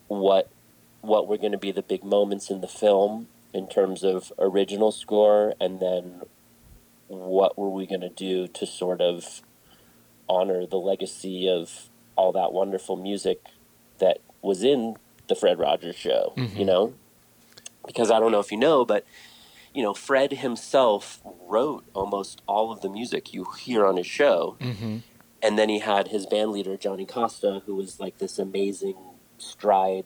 [0.07, 0.49] what
[1.01, 4.91] what were going to be the big moments in the film in terms of original
[4.91, 6.21] score and then
[7.07, 9.41] what were we going to do to sort of
[10.27, 13.41] honor the legacy of all that wonderful music
[13.99, 14.95] that was in
[15.27, 16.57] the Fred Rogers show, mm-hmm.
[16.57, 16.93] you know?
[17.85, 19.05] Because I don't know if you know, but
[19.73, 24.55] you know, Fred himself wrote almost all of the music you hear on his show.
[24.59, 24.97] Mm-hmm.
[25.41, 28.95] And then he had his band leader, Johnny Costa, who was like this amazing
[29.37, 30.05] stride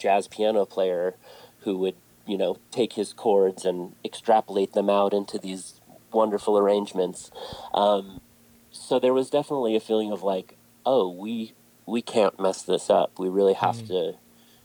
[0.00, 1.14] jazz piano player
[1.60, 1.94] who would
[2.26, 5.80] you know take his chords and extrapolate them out into these
[6.12, 7.30] wonderful arrangements.
[7.72, 8.20] Um,
[8.70, 10.56] so there was definitely a feeling of like
[10.86, 11.52] oh we
[11.86, 13.18] we can't mess this up.
[13.18, 13.86] We really have mm.
[13.88, 14.14] to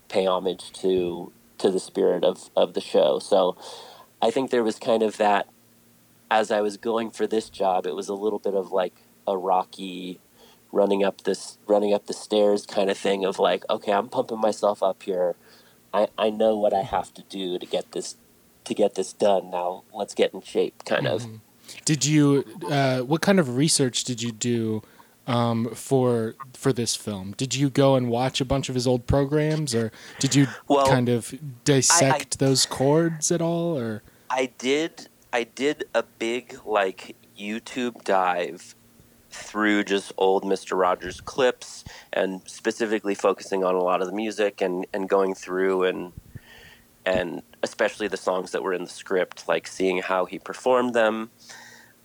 [0.08, 3.20] pay homage to to the spirit of of the show.
[3.20, 3.58] So
[4.22, 5.48] i think there was kind of that
[6.30, 8.96] as i was going for this job it was a little bit of like
[9.28, 10.20] a rocky
[10.72, 14.40] running up this running up the stairs kind of thing of like, okay, I'm pumping
[14.40, 15.36] myself up here.
[15.94, 18.16] I, I know what I have to do to get this
[18.66, 19.50] to get this done.
[19.50, 21.24] Now let's get in shape, kind of.
[21.24, 21.36] Mm-hmm.
[21.86, 22.46] Did you?
[22.70, 24.82] Uh, what kind of research did you do
[25.28, 27.34] um, for for this film?
[27.38, 30.88] Did you go and watch a bunch of his old programs, or did you Well,
[30.88, 33.78] kind of dissect those chords at all?
[33.78, 38.76] Or I did I did a big like YouTube dive
[39.30, 40.78] through just old Mr.
[40.78, 45.84] Rogers clips and specifically focusing on a lot of the music and, and going through
[45.84, 46.14] and
[47.06, 51.32] and especially the songs that were in the script, like seeing how he performed them.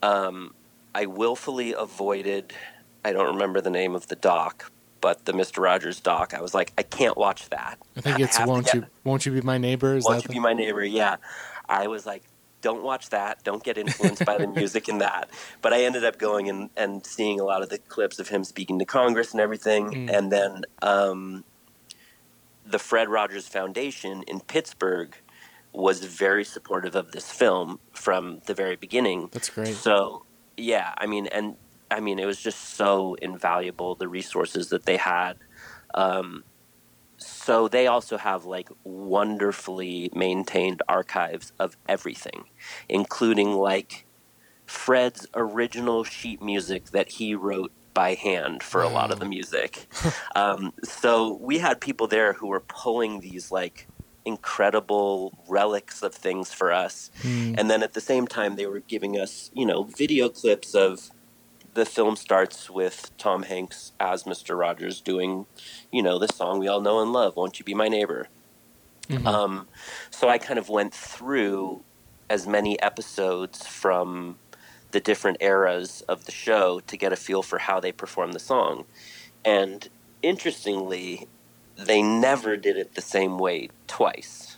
[0.03, 0.55] Um,
[0.95, 2.55] I willfully avoided
[3.05, 5.63] I don't remember the name of the doc, but the Mr.
[5.63, 6.33] Rogers doc.
[6.33, 7.79] I was like, I can't watch that.
[7.97, 9.95] I think it's to won't you won't you be my neighbor?
[9.95, 10.83] Is won't you be my neighbor?
[10.85, 11.17] Yeah.
[11.69, 12.23] I was like,
[12.65, 13.45] don't watch that.
[13.45, 15.29] Don't get influenced by the music in that.
[15.61, 18.43] But I ended up going and, and seeing a lot of the clips of him
[18.43, 19.91] speaking to Congress and everything.
[19.91, 20.17] Mm.
[20.17, 21.45] And then um,
[22.65, 25.15] the Fred Rogers Foundation in Pittsburgh
[25.75, 29.29] was very supportive of this film from the very beginning.
[29.31, 29.75] That's great.
[29.75, 30.25] So
[30.57, 31.57] yeah, I mean, and
[31.91, 35.37] I mean, it was just so invaluable the resources that they had.
[35.93, 36.45] Um,
[37.17, 42.45] so they also have like wonderfully maintained archives of everything,
[42.89, 44.07] including like
[44.67, 49.87] Fred's original sheet music that he wrote by hand for a lot of the music.
[50.35, 53.87] um, so we had people there who were pulling these like
[54.27, 57.55] incredible relics of things for us Hmm.
[57.59, 61.11] and then at the same time they were giving us you know video clips of
[61.75, 65.47] the film starts with tom hanks as mr rogers doing
[65.93, 68.29] you know the song we all know and love won't you be my neighbor?
[69.09, 69.27] Mhm.
[69.27, 69.69] um,
[70.11, 71.83] so i kind of went through
[72.31, 74.39] as many episodes from
[74.95, 78.39] the different eras of the show to get a feel for how they perform the
[78.39, 78.85] song.
[79.45, 79.89] And
[80.23, 81.29] interestingly
[81.77, 84.57] they never did it the same way twice.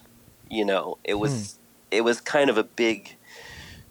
[0.50, 1.58] You know it was
[1.90, 3.16] it was kind of a big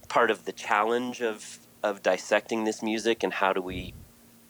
[0.08, 3.94] part of the challenge of of dissecting this music and how do we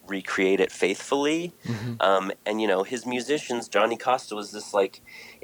[0.07, 1.93] recreate it faithfully Mhm.
[2.09, 5.01] um, and you know his musicians johnny costa was this like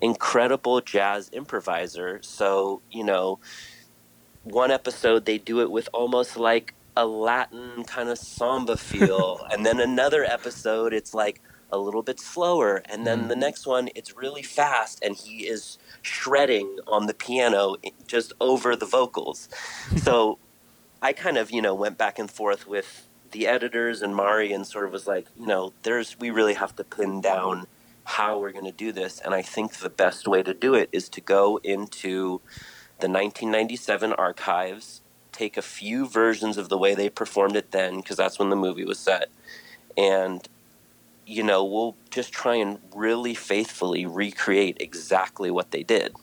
[0.10, 3.39] incredible jazz improviser so you know
[4.44, 9.66] one episode they do it with almost like a latin kind of samba feel and
[9.66, 13.30] then another episode it's like a little bit slower and then Mm.
[13.30, 15.62] the next one it's really fast and he is
[16.02, 17.76] shredding on the piano
[18.08, 19.48] just over the vocals
[20.08, 20.38] so
[21.02, 24.68] i kind of you know went back and forth with the editors and mari and
[24.68, 27.66] sort of was like you know there's we really have to pin down
[28.04, 29.20] how we're going to do this.
[29.20, 32.41] And i think the best way to do it is to go into
[32.99, 38.18] the 1997 archives take a few versions of the way they performed it then because
[38.18, 39.30] that's when the movie was set.
[39.97, 40.47] And
[41.26, 46.14] you know we'll just try and really faithfully recreate exactly what they did.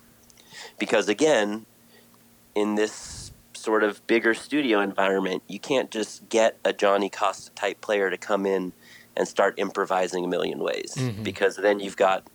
[0.79, 1.65] Because again
[2.55, 2.93] in this
[3.59, 8.17] sort of bigger studio environment you can't just get a johnny costa type player to
[8.17, 8.73] come in
[9.17, 11.25] and start improvising a million ways Mhm.
[11.25, 12.29] because then you've got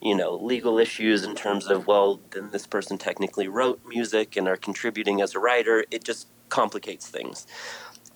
[0.00, 4.46] you know legal issues in terms of well then this person technically wrote music and
[4.48, 7.46] are contributing as a writer it just complicates things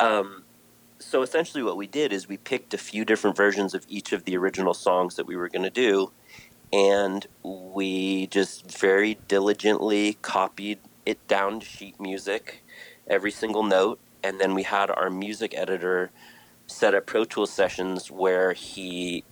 [0.00, 0.44] um,
[0.98, 4.24] so essentially what we did is we picked a few different versions of each of
[4.24, 6.10] the original songs that we were going to do
[6.72, 12.62] and we just very diligently copied it down to sheet music
[13.06, 16.10] every single note and then we had our music editor
[16.66, 19.24] set up pro tools sessions where he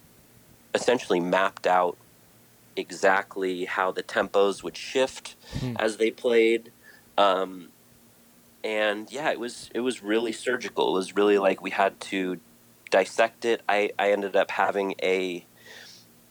[0.75, 1.97] essentially mapped out
[2.77, 5.75] exactly how the tempos would shift Hmm.
[5.79, 6.71] as they played.
[7.19, 7.69] Um,
[8.63, 10.91] and yeah it was it was really surgical.
[10.91, 12.39] It was really like we had to
[12.91, 13.63] dissect it.
[13.69, 15.47] I, I ended up having a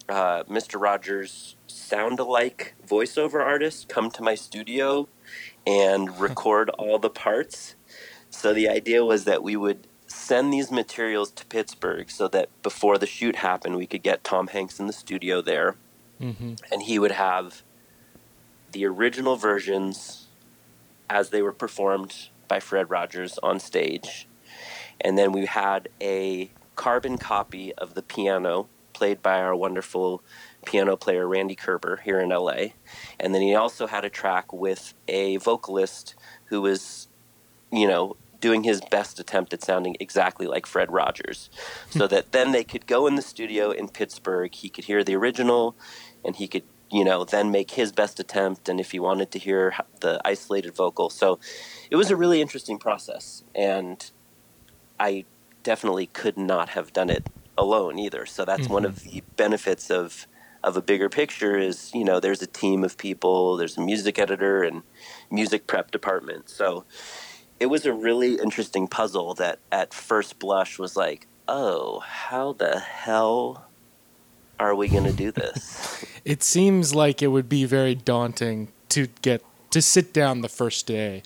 [0.07, 5.07] uh, mr rogers sound alike voiceover artist come to my studio
[5.69, 7.75] and record all the parts
[8.31, 12.97] so the idea was that we would send these materials to pittsburgh so that before
[12.97, 15.75] the shoot happened we could get tom hanks in the studio there
[16.21, 16.59] Mhm.
[16.71, 17.61] and he would have
[18.73, 20.27] the original versions
[21.09, 22.13] as they were performed
[22.47, 24.27] by Fred Rogers on stage.
[25.01, 30.21] And then we had a carbon copy of the piano played by our wonderful
[30.65, 32.73] piano player Randy Kerber here in LA.
[33.19, 37.07] And then he also had a track with a vocalist who was,
[37.71, 41.49] you know, doing his best attempt at sounding exactly like Fred Rogers.
[41.89, 45.15] so that then they could go in the studio in Pittsburgh, he could hear the
[45.15, 45.75] original
[46.23, 49.37] and he could you know then make his best attempt and if he wanted to
[49.37, 51.37] hear the isolated vocal so
[51.91, 54.09] it was a really interesting process and
[54.99, 55.23] i
[55.61, 57.27] definitely could not have done it
[57.59, 58.25] alone either.
[58.25, 58.73] So that's mm-hmm.
[58.73, 60.25] one of the benefits of
[60.63, 64.19] of a bigger picture is you know there's a team of people, there's a music
[64.19, 64.83] editor and
[65.31, 66.49] music prep department.
[66.49, 66.85] So
[67.59, 72.79] it was a really interesting puzzle that at first blush was like, oh, how the
[72.79, 73.65] hell
[74.59, 76.05] are we going to do this?
[76.25, 80.87] it seems like it would be very daunting to get to sit down the first
[80.87, 81.21] day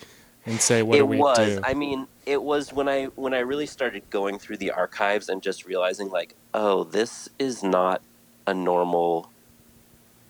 [0.45, 1.37] and say what it do we was.
[1.37, 1.61] do.
[1.63, 5.41] I mean, it was when I when I really started going through the archives and
[5.41, 8.01] just realizing like, oh, this is not
[8.47, 9.29] a normal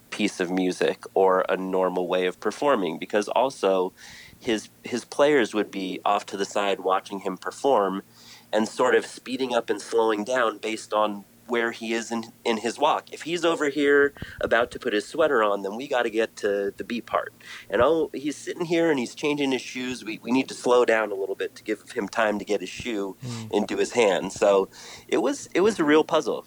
[0.09, 3.91] piece of music or a normal way of performing because also
[4.39, 8.03] his his players would be off to the side watching him perform
[8.51, 12.57] and sort of speeding up and slowing down based on where he is in, in
[12.57, 13.11] his walk.
[13.11, 16.35] If he's over here about to put his sweater on, then we got to get
[16.37, 17.33] to the B part.
[17.69, 20.05] And oh, he's sitting here and he's changing his shoes.
[20.05, 22.61] We, we need to slow down a little bit to give him time to get
[22.61, 23.51] his shoe mm.
[23.51, 24.31] into his hand.
[24.31, 24.69] So
[25.07, 26.45] it was it was a real puzzle.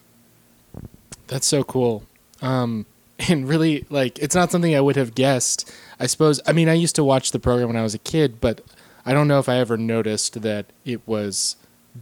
[1.29, 2.05] That's so cool.
[2.43, 2.87] Um,
[3.29, 5.71] and really, like, it's not something I would have guessed.
[5.99, 6.41] I suppose.
[6.47, 8.61] I mean, I used to watch the program when I was a kid, but
[9.05, 11.57] I don't know if I ever noticed that it was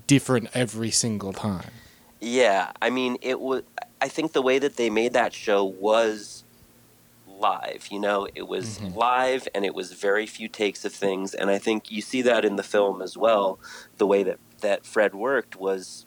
[0.06, 1.70] different every single time.
[2.20, 3.62] Yeah, I mean, it was.
[4.00, 6.44] I think the way that they made that show was
[7.26, 7.88] live.
[7.90, 8.96] You know, it was mm-hmm.
[8.96, 11.34] live, and it was very few takes of things.
[11.34, 13.58] And I think you see that in the film as well.
[13.98, 16.06] The way that that Fred worked was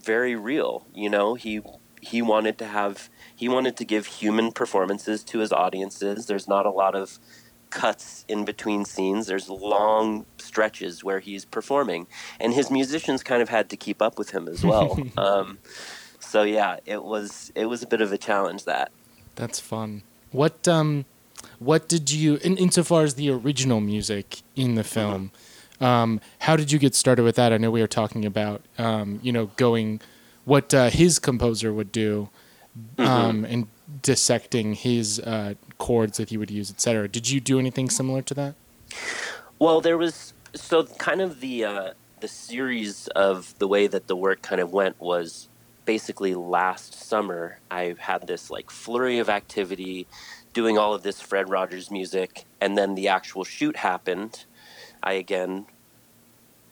[0.00, 0.86] very real.
[0.94, 1.60] You know, he
[2.00, 6.26] he wanted to have he wanted to give human performances to his audiences.
[6.26, 7.18] There's not a lot of
[7.70, 9.26] cuts in between scenes.
[9.26, 12.06] There's long stretches where he's performing,
[12.38, 14.98] and his musicians kind of had to keep up with him as well.
[15.16, 15.58] um,
[16.18, 18.64] so yeah, it was it was a bit of a challenge.
[18.64, 18.90] That
[19.36, 20.02] that's fun.
[20.32, 21.06] What um,
[21.58, 25.32] what did you in, insofar as the original music in the film?
[25.32, 25.84] Mm-hmm.
[25.84, 27.54] Um, how did you get started with that?
[27.54, 30.00] I know we were talking about um, you know going
[30.44, 32.28] what uh, his composer would do,
[32.96, 33.02] mm-hmm.
[33.02, 33.68] um, and
[34.02, 37.08] dissecting his uh, chords that he would use, etc.
[37.08, 38.54] Did you do anything similar to that?
[39.58, 44.16] Well, there was so kind of the uh, the series of the way that the
[44.16, 45.48] work kind of went was
[45.84, 47.58] basically last summer.
[47.70, 50.06] I had this like flurry of activity,
[50.52, 54.44] doing all of this Fred Rogers music, and then the actual shoot happened.
[55.02, 55.66] I again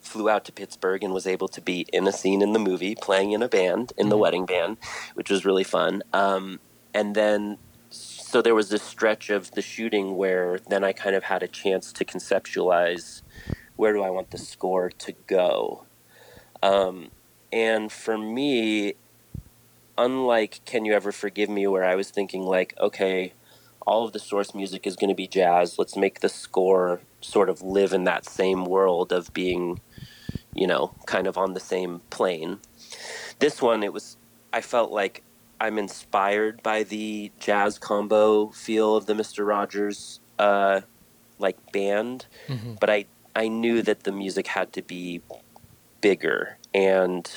[0.01, 2.95] flew out to Pittsburgh and was able to be in a scene in the movie,
[2.95, 4.21] playing in a band, in the mm-hmm.
[4.21, 4.77] wedding band,
[5.13, 6.03] which was really fun.
[6.13, 6.59] Um,
[6.93, 7.57] and then
[7.89, 11.47] so there was this stretch of the shooting where then I kind of had a
[11.47, 13.23] chance to conceptualize
[13.75, 15.85] where do I want the score to go.
[16.61, 17.09] Um,
[17.51, 18.93] and for me,
[19.97, 23.33] unlike Can You Ever Forgive Me, where I was thinking, like, okay,
[23.87, 27.49] all of the source music is going to be jazz, let's make the score sort
[27.49, 29.79] of live in that same world of being,
[30.53, 32.59] you know, kind of on the same plane.
[33.39, 34.17] This one, it was,
[34.51, 35.23] I felt like
[35.61, 40.81] I'm inspired by the jazz combo feel of the Mister Rogers uh,
[41.37, 42.75] like band, mm-hmm.
[42.79, 45.21] but I I knew that the music had to be
[46.01, 47.29] bigger and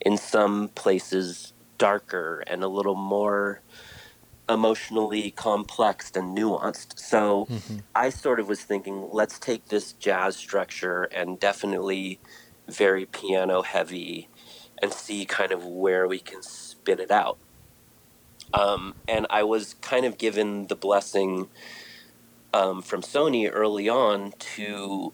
[0.00, 3.60] in some places darker and a little more
[4.48, 6.98] emotionally complex and nuanced.
[6.98, 7.78] So mm-hmm.
[7.94, 12.20] I sort of was thinking, let's take this jazz structure and definitely
[12.68, 14.28] very piano heavy
[14.82, 17.38] and see kind of where we can spin it out.
[18.52, 21.48] Um, and I was kind of given the blessing
[22.52, 25.12] um, from Sony early on to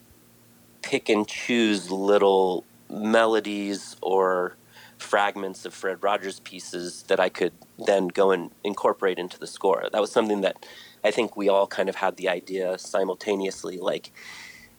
[0.83, 4.57] pick and choose little melodies or
[4.99, 7.53] fragments of Fred Rogers pieces that I could
[7.87, 9.89] then go and incorporate into the score.
[9.91, 10.67] That was something that
[11.03, 13.79] I think we all kind of had the idea simultaneously.
[13.79, 14.13] Like,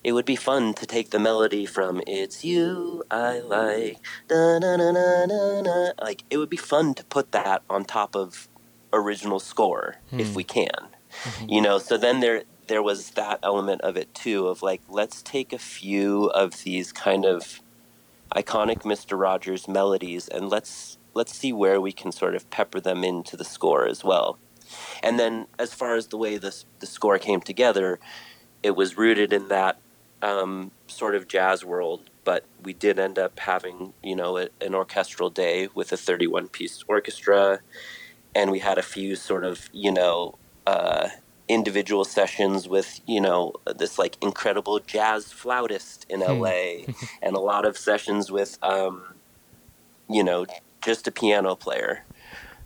[0.03, 3.97] it would be fun to take the melody from "It's You I Like,"
[4.27, 5.91] da, na, na, na, na, na.
[6.01, 8.47] like it would be fun to put that on top of
[8.93, 10.19] original score hmm.
[10.19, 10.69] if we can.
[10.69, 11.49] Mm-hmm.
[11.49, 15.21] You know, so then there there was that element of it too of like let's
[15.21, 17.61] take a few of these kind of
[18.33, 19.19] iconic Mr.
[19.19, 23.43] Rogers melodies and let's let's see where we can sort of pepper them into the
[23.43, 24.39] score as well.
[25.03, 27.99] And then as far as the way the the score came together,
[28.63, 29.77] it was rooted in that
[30.21, 34.75] um, sort of jazz world, but we did end up having you know a, an
[34.75, 37.61] orchestral day with a 31 piece orchestra
[38.35, 40.35] and we had a few sort of you know
[40.67, 41.09] uh,
[41.47, 46.41] individual sessions with you know this like incredible jazz flautist in hmm.
[46.41, 49.03] LA, and a lot of sessions with um,
[50.09, 50.45] you know
[50.81, 52.03] just a piano player.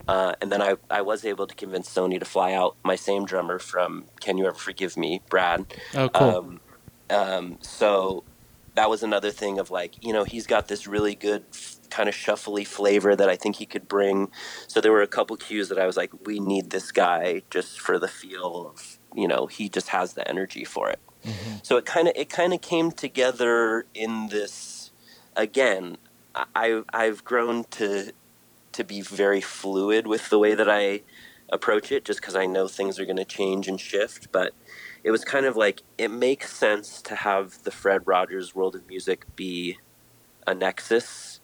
[0.07, 3.25] Uh, and then I, I was able to convince Sony to fly out my same
[3.25, 5.65] drummer from Can You Ever Forgive Me, Brad.
[5.95, 6.29] Oh, cool.
[6.29, 6.59] Um,
[7.09, 8.23] um, so
[8.75, 12.09] that was another thing of like, you know, he's got this really good f- kind
[12.09, 14.29] of shuffly flavor that I think he could bring.
[14.67, 17.79] So there were a couple cues that I was like, we need this guy just
[17.79, 20.99] for the feel of, you know, he just has the energy for it.
[21.23, 21.57] Mm-hmm.
[21.63, 24.91] So it kind of it kind of came together in this
[25.35, 25.97] again.
[26.35, 28.11] I I've grown to
[28.73, 31.01] to be very fluid with the way that I
[31.49, 34.31] approach it just because I know things are going to change and shift.
[34.31, 34.53] But
[35.05, 38.87] it was kind of like it makes sense to have the Fred Rogers World of
[38.87, 39.77] Music be
[40.47, 41.39] a nexus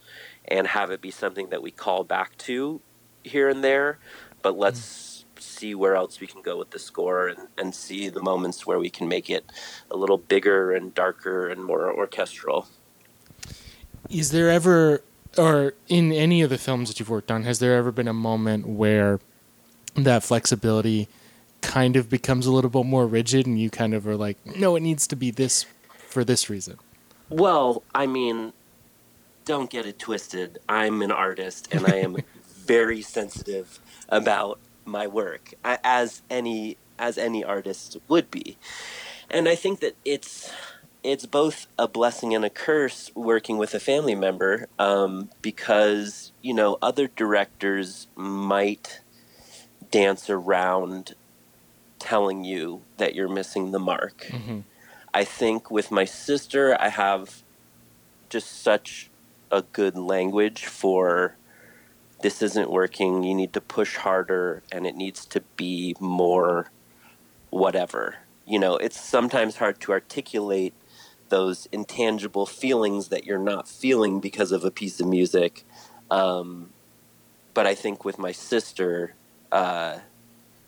[0.46, 2.82] and have it be something that we call back to
[3.24, 4.00] here and there.
[4.42, 5.42] But let's mm.
[5.44, 8.80] see where else we can go with the score and, and see the moments where
[8.80, 9.46] we can make it
[9.92, 12.68] a little bigger and darker and more orchestral.
[14.10, 15.04] Is there ever,
[15.38, 18.14] or in any of the films that you've worked on, has there ever been a
[18.14, 19.20] moment where
[19.94, 21.08] that flexibility
[21.62, 24.76] kind of becomes a little bit more rigid and you kind of are like, no,
[24.76, 25.66] it needs to be this
[26.08, 26.78] for this reason?
[27.30, 28.54] Well, I mean,
[29.46, 30.60] don't get it twisted.
[30.68, 32.18] I'm an artist and I am
[32.66, 38.58] very sensitive about my work as any as any artist would be.
[39.30, 40.52] And I think that it's
[41.04, 46.54] it's both a blessing and a curse working with a family member um, because you
[46.54, 49.02] know other directors might
[49.90, 51.16] dance around
[52.02, 54.26] telling you that you're missing the mark.
[54.30, 54.62] Mm-hmm.
[55.14, 57.44] I think with my sister, I have
[58.30, 59.10] just such
[59.52, 61.36] a good language for
[62.22, 63.24] this isn't working.
[63.24, 66.72] You need to push harder and it needs to be more
[67.50, 68.18] whatever.
[68.46, 70.74] You know, it's sometimes hard to articulate
[71.30, 75.66] those intangible feelings that you're not feeling because of a piece of music.
[76.10, 76.72] Um,
[77.54, 79.14] but I think with my sister,
[79.52, 80.00] uh,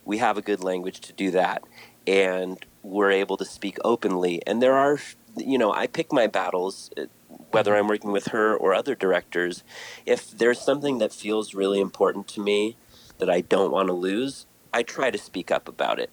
[0.04, 1.62] we have a good language to do that,
[2.06, 4.42] and we're able to speak openly.
[4.46, 4.98] And there are,
[5.36, 7.06] you know, I pick my battles, uh,
[7.50, 9.62] whether I'm working with her or other directors.
[10.04, 12.76] If there's something that feels really important to me
[13.18, 16.10] that I don't want to lose, I try to speak up about it.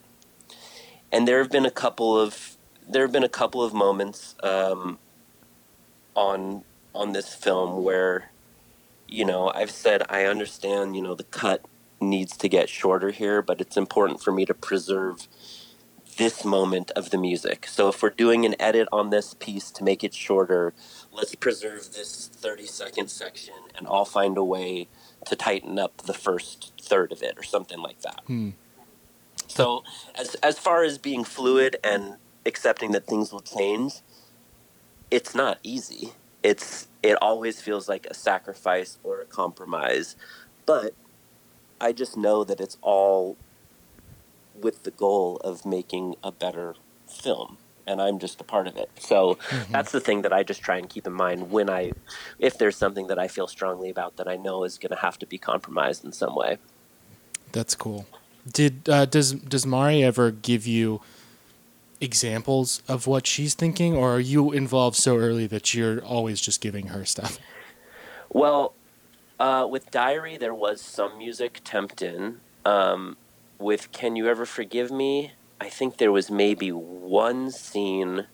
[1.12, 5.00] And there have been a couple of there have been a couple of moments um,
[6.16, 6.64] on
[6.94, 8.32] on this film where
[9.08, 11.66] you know I've said I understand you know the cut
[12.02, 15.28] needs to get shorter here, but it's important for me to preserve
[16.18, 17.66] this moment of the music.
[17.68, 20.74] So if we're doing an edit on this piece to make it shorter,
[21.12, 24.88] let's preserve this 30 second section and I'll find a way
[25.26, 28.22] to tighten up the first third of it or something like that.
[28.28, 28.50] Hmm.
[29.48, 29.84] So
[30.16, 33.96] as as far as being fluid and accepting that things will change,
[35.10, 36.14] it's not easy.
[36.44, 40.16] It's it always feels like a sacrifice or a compromise.
[40.66, 40.94] But
[41.82, 43.36] I just know that it's all
[44.56, 46.76] with the goal of making a better
[47.08, 47.58] film
[47.88, 48.90] and I'm just a part of it.
[49.00, 49.72] So mm-hmm.
[49.72, 51.92] that's the thing that I just try and keep in mind when I,
[52.40, 55.18] if there's something that I feel strongly about that I know is going to have
[55.20, 56.58] to be compromised in some way.
[57.52, 58.06] That's cool.
[58.52, 61.02] Did uh, does does Mari ever give you
[62.00, 66.60] examples of what she's thinking, or are you involved so early that you're always just
[66.60, 67.38] giving her stuff?
[68.30, 68.74] Well,
[69.42, 72.42] uh, with Diary, there was some music temped in.
[72.64, 73.18] Um,
[73.58, 78.28] with Can You Ever Forgive Me, I think there was maybe one scene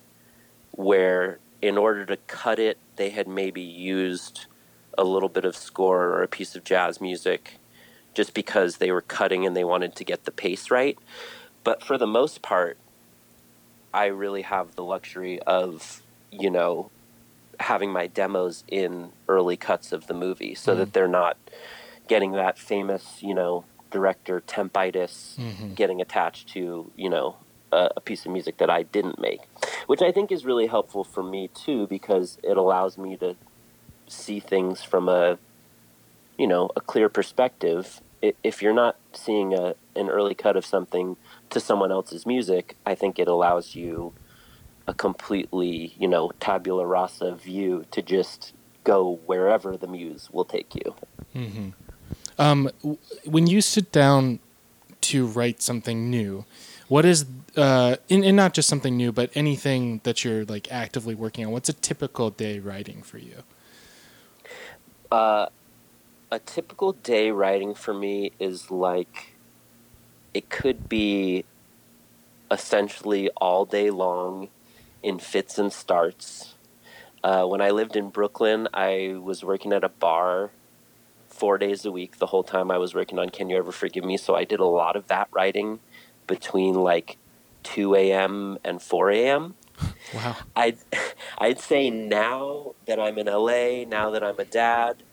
[0.72, 4.47] where, in order to cut it, they had maybe used
[4.97, 7.58] a little bit of score or a piece of jazz music
[8.14, 10.97] just because they were cutting and they wanted to get the pace right.
[11.64, 12.78] But for the most part,
[13.93, 16.91] I really have the luxury of, you know,
[17.60, 21.38] having my demos in early cuts of the movie so mm that they're not
[22.08, 25.74] getting that famous, you know, director tempitis mm-hmm.
[25.74, 27.36] getting attached to, you know,
[27.72, 29.41] a, a, piece of music that I didn't make,
[29.88, 33.36] which I think is really helpful for me too because it allows me to
[34.08, 35.38] see things from a,
[36.38, 38.01] you know, a clear perspective.
[38.22, 41.18] If you're not seeing a, an early cut of something
[41.49, 44.14] to someone else's music, I think it allows you
[44.88, 50.73] a completely, you know, tabula rasa view to just go wherever the muse will take
[50.75, 50.95] you.
[51.35, 51.69] Mm-hmm.
[52.39, 52.69] Um,
[53.25, 54.39] when you sit down
[55.01, 56.45] to write something new,
[56.88, 57.25] what is,
[57.57, 61.51] uh, and, and not just something new, but anything that you're like actively working on?
[61.51, 63.43] What's a typical day writing for you?
[65.11, 65.47] Uh,
[66.31, 69.35] a typical day writing for me is like
[70.33, 71.43] it could be
[72.51, 74.47] essentially all day long
[75.04, 76.56] in fits and starts.
[77.24, 80.52] Uh, when I lived in Brooklyn, I was working at a bar
[81.28, 84.04] four days a week the whole time I was working on Can You Ever Forgive
[84.04, 84.18] Me?
[84.18, 85.80] So I did a lot of that writing
[86.26, 87.18] between like
[87.64, 88.58] 2 a.m.
[88.64, 89.56] and 4 a.m.
[90.14, 90.38] Wow.
[90.56, 90.78] I'd
[91.38, 95.04] I'd say now that I'm in LA, now that I'm a dad,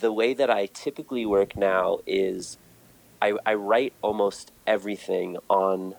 [0.00, 2.58] the way that I typically work now is
[3.22, 5.94] I, I write almost everything on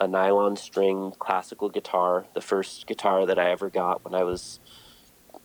[0.00, 4.60] a nylon string classical guitar, the first guitar that I ever got when I was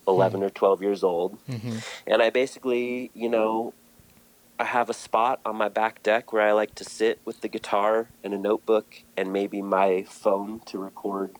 [0.07, 1.37] 11 or 12 years old.
[1.47, 1.77] Mm-hmm.
[2.07, 3.73] And I basically, you know,
[4.59, 7.47] I have a spot on my back deck where I like to sit with the
[7.47, 11.37] guitar and a notebook and maybe my phone to record,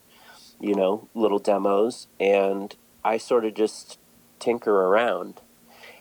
[0.60, 2.08] you know, little demos.
[2.20, 4.00] And I sort of just
[4.40, 5.42] tinker around.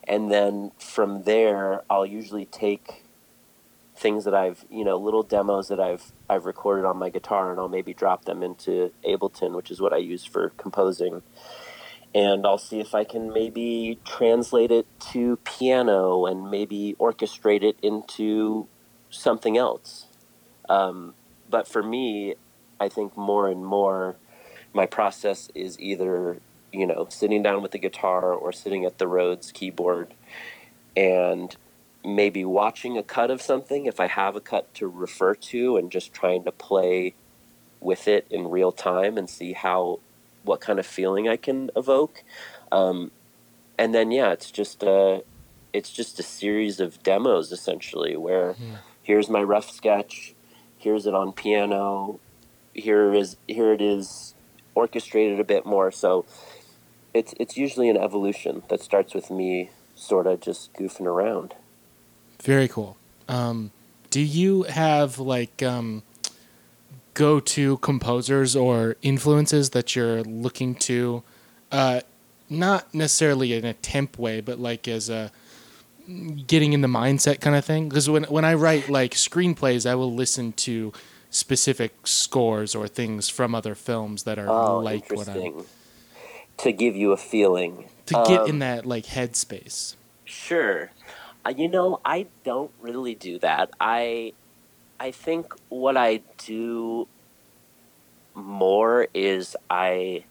[0.05, 3.05] And then from there, I'll usually take
[4.01, 7.61] things that I've, you know, little demos that I've I've recorded on my guitar and
[7.61, 11.23] I'll maybe drop them into Ableton, which is what I use for composing
[12.15, 17.77] and I'll see if I can maybe translate it to piano and maybe orchestrate it
[17.83, 18.67] into
[19.11, 20.07] something else.
[20.69, 21.15] Um,
[21.49, 22.35] but for me,
[22.81, 24.17] I think more and more
[24.73, 26.41] my process is either,
[26.73, 30.15] you know, sitting down with the guitar or sitting at the Rhodes keyboard
[30.97, 31.57] and
[32.05, 35.91] maybe watching a cut of something if I have a cut to refer to and
[35.91, 37.15] just trying to play
[37.81, 40.01] with it in real time and see how
[40.43, 42.23] what kind of feeling I can evoke.
[42.73, 43.11] Um,
[43.79, 45.23] and then yeah, it's just a
[45.73, 48.75] it's just a series of demos essentially where Hmm.
[49.03, 50.35] here's my rough sketch,
[50.79, 52.21] here's it on piano,
[52.75, 54.35] here is here it is
[54.75, 55.91] orchestrated a bit more.
[55.91, 56.25] So
[57.13, 61.55] it's it's usually an evolution that starts with me sort of just goofing around.
[62.43, 62.97] Very cool.
[63.29, 63.71] Um,
[64.11, 66.03] do you have like um,
[67.15, 71.23] go to composers or influences that you're looking to,
[71.71, 72.01] uh,
[72.49, 75.31] not necessarily in a temp way, but like as a
[76.47, 77.89] getting in the mindset kind of thing?
[77.89, 80.93] Because when when I write like screenplays, I will listen to
[81.31, 85.65] specific scores or things from other films that are Oh, like what I'm.
[86.59, 87.85] To give you a feeling.
[88.07, 89.95] to get in Um, that like headspace.
[90.25, 90.91] Sure.
[91.45, 93.71] Uh, you know, I don't really do that.
[93.81, 94.33] I
[94.99, 97.09] I think what I do
[98.35, 100.25] more is I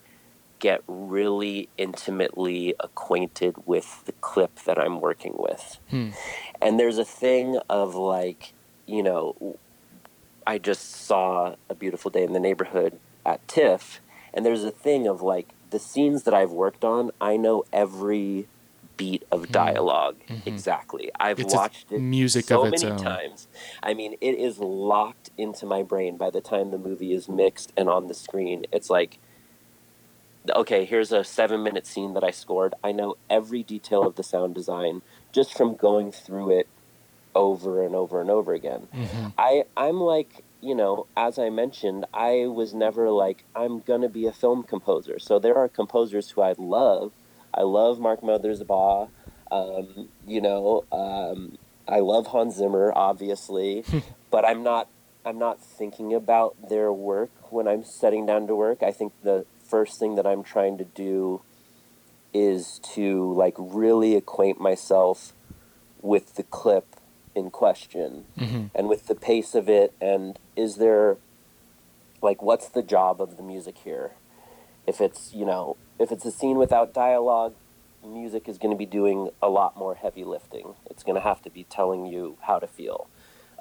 [0.60, 5.80] get really intimately acquainted with the clip that I'm working with.
[5.90, 6.10] Hmm.
[6.62, 8.54] And there's a thing of like,
[8.86, 9.58] you know,
[10.46, 14.02] I just saw a beautiful day in the neighborhood at TIFF,
[14.34, 18.48] and there's a thing of like the scenes that I've worked on, I know every
[19.00, 20.42] beat of dialog Mhm.
[20.46, 21.10] exactly.
[21.20, 22.98] I've It's watched it music so many own.
[22.98, 23.48] times.
[23.82, 27.72] I mean, it is locked into my brain by the time the movie is mixed
[27.78, 28.66] and on the screen.
[28.74, 29.18] It's like,
[30.54, 32.74] okay, here's a seven minute scene that I scored.
[32.84, 36.68] I know every detail of the sound design just from going through it
[37.34, 38.88] over and over and over again.
[38.94, 39.34] Mhm.
[39.38, 44.26] I I'm like you know as I mentioned I was never like I'm gonna be
[44.28, 45.20] a film composer.
[45.20, 47.12] So there are composers who I love.
[47.54, 49.10] I love Mark Mothersbaugh.
[49.52, 53.84] Um, you know um, I love Hans Zimmer obviously,
[54.32, 54.88] but I'm not
[55.26, 58.84] I'm not thinking about their work when I'm setting down to work.
[58.84, 61.42] I think the first thing that I'm trying to do
[62.34, 65.34] is to like really acquaint myself
[66.02, 66.96] with the clip
[67.36, 68.70] in question Mhm.
[68.76, 71.18] and with the pace of it and is there
[72.22, 74.12] like what's the job of the music here
[74.88, 77.54] if it's you know if it's a scene without dialogue
[78.06, 81.42] music is going to be doing a lot more heavy lifting it's going to have
[81.42, 83.08] to be telling you how to feel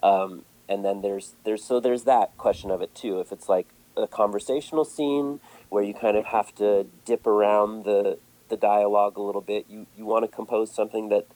[0.03, 3.69] um, and then there's there's so there's that question of it too if it's like
[3.97, 5.41] a conversational scene
[5.71, 9.87] where you kind of have to dip around the the dialogue a little bit you
[9.97, 11.27] you want to compose something that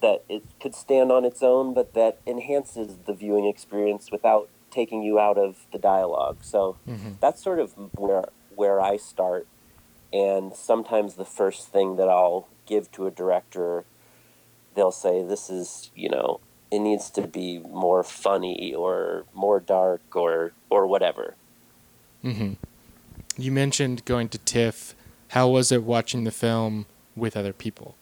[0.00, 5.02] that it could stand on its own, but that enhances the viewing experience without taking
[5.02, 6.36] you out of the dialogue.
[6.42, 7.18] So Mhm.
[7.20, 8.24] that's sort of where
[8.56, 9.46] where I start.
[10.12, 13.84] And sometimes the first thing that I'll give to a director,
[14.74, 16.40] they'll say, "This is you know."
[16.70, 21.36] It needs to be more funny or more dark or or whatever.
[22.24, 22.54] Mm-hmm.
[23.36, 24.94] You mentioned going to TIFF.
[25.28, 27.94] How was it watching the film with other people?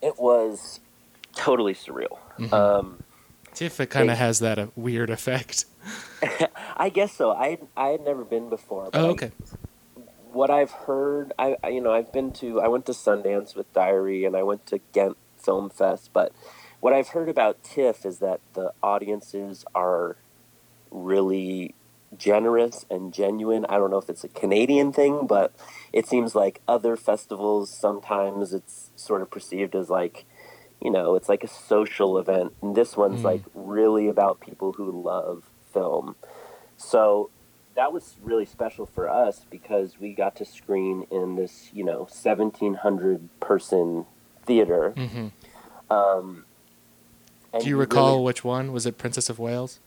[0.00, 0.80] It was
[1.34, 2.18] totally surreal.
[2.38, 2.52] Mhm.
[2.52, 3.02] Um,
[3.54, 5.66] TIFF it kind of has that uh, weird effect.
[6.76, 7.32] I guess so.
[7.32, 8.90] I I had never been before.
[8.92, 9.32] but Oh, okay.
[10.32, 13.72] what I've heard, I, I you know I've been to I went to Sundance with
[13.72, 16.32] Diary and I went to Ghent Film Fest, but
[16.80, 20.16] what I've heard about TIFF is that the audiences are
[20.90, 21.74] really
[22.16, 23.64] generous and genuine.
[23.68, 25.52] I don't know if it's a Canadian thing, but
[25.92, 30.24] it seems like other festivals sometimes it's sort of perceived as like
[30.82, 33.24] you know it's like a social event, and this one's Mm.
[33.24, 36.16] like really about people who love film.
[36.76, 37.30] So
[37.74, 42.00] that was really special for us because we got to screen in this, you know,
[42.00, 44.04] 1,700 person
[44.44, 44.90] theater.
[44.90, 45.28] hmm
[45.90, 46.44] Um,
[47.52, 48.72] and Do you really- recall which one?
[48.72, 49.78] Was it Princess of Wales?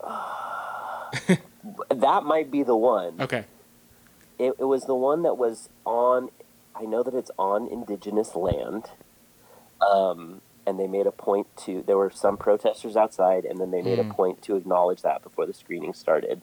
[1.90, 3.20] that might be the one.
[3.20, 3.44] Okay.
[4.38, 6.30] It, it was the one that was on.
[6.74, 8.90] I know that it's on indigenous land,
[9.80, 11.82] um, and they made a point to.
[11.86, 14.10] There were some protesters outside, and then they made Mm.
[14.10, 16.42] a point to acknowledge that before the screening started.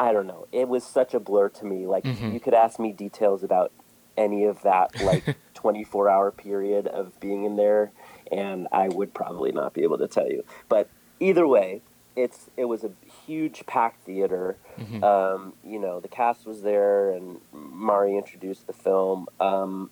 [0.00, 0.46] I don't know.
[0.52, 1.86] It was such a blur to me.
[1.86, 2.32] Like Mhm.
[2.32, 3.72] you could ask me details about
[4.16, 5.24] any of that, like
[5.54, 7.90] twenty four hour period of being in there,
[8.30, 10.44] and I would probably not be able to tell you.
[10.68, 11.82] But either way,
[12.14, 12.90] it's it was a
[13.26, 14.56] huge packed theater.
[14.78, 15.02] Mhm.
[15.02, 19.26] Um, you know, the cast was there, and Mari introduced the film.
[19.40, 19.90] Um,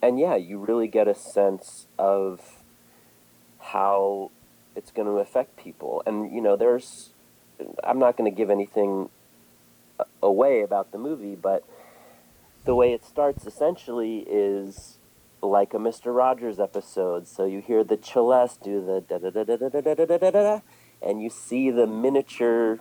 [0.00, 2.62] and yeah, you really get a sense of
[3.58, 4.30] how
[4.76, 6.02] it's going to affect people.
[6.06, 7.10] And you know, there's
[7.82, 9.08] I'm not going to give anything
[10.22, 11.64] away about the movie, but
[12.64, 14.98] the way it starts essentially is
[15.42, 17.26] like a Mister Rogers episode.
[17.26, 20.18] So you hear the Celeste do the da da da da da da da da
[20.18, 20.60] da da,
[21.02, 22.80] and you see the miniature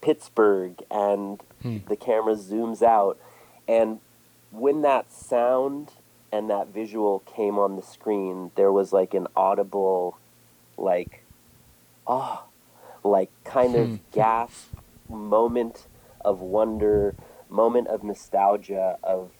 [0.00, 1.78] Pittsburgh, and Hmm.
[1.88, 3.18] the camera zooms out,
[3.66, 3.98] and
[4.52, 5.90] when that sound
[6.32, 10.18] and that visual came on the screen, there was like an audible,
[10.76, 11.24] like,
[12.06, 12.44] oh,
[13.04, 13.94] like kind Hmm.
[13.94, 14.68] of gasp
[15.08, 15.86] moment
[16.24, 17.14] of wonder,
[17.48, 19.30] moment of nostalgia, of,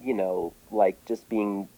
[0.00, 1.68] you know, like just being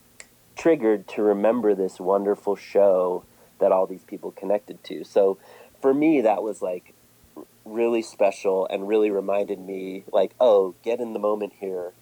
[0.57, 3.25] triggered to remember this wonderful show
[3.59, 5.05] that all these people connected to.
[5.05, 5.39] So
[5.81, 6.95] for me, that was like
[7.65, 11.93] really special and really reminded me, like, oh, get in the moment here.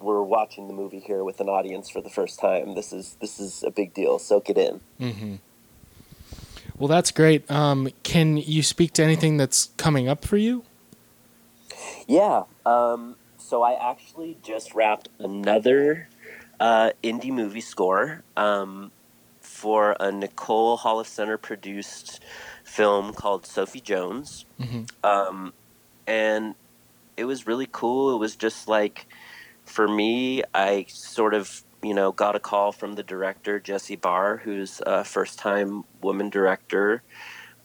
[0.00, 2.74] We're watching the movie here with an audience for the first time.
[2.74, 4.18] This is this is a big deal.
[4.18, 4.80] Soak it in.
[5.00, 5.34] Mm-hmm.
[6.78, 7.50] Well, that's great.
[7.50, 10.64] Um, can you speak to anything that's coming up for you?
[12.06, 12.44] Yeah.
[12.66, 16.08] Um, so I actually just wrapped another
[16.60, 18.90] uh, indie movie score um,
[19.40, 22.20] for a Nicole Holofcener produced
[22.64, 24.44] film called Sophie Jones.
[24.60, 25.52] hmm Um,
[26.06, 26.54] and
[27.16, 28.14] it was really cool.
[28.14, 29.06] It was just like,
[29.66, 34.38] for me, I sort of, you know, got a call from the director, Jessie Barr,
[34.38, 37.02] who's a first time woman director.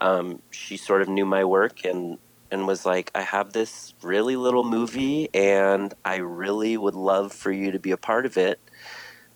[0.01, 2.17] Um, she sort of knew my work and,
[2.49, 7.51] and was like, I have this really little movie and I really would love for
[7.51, 8.59] you to be a part of it.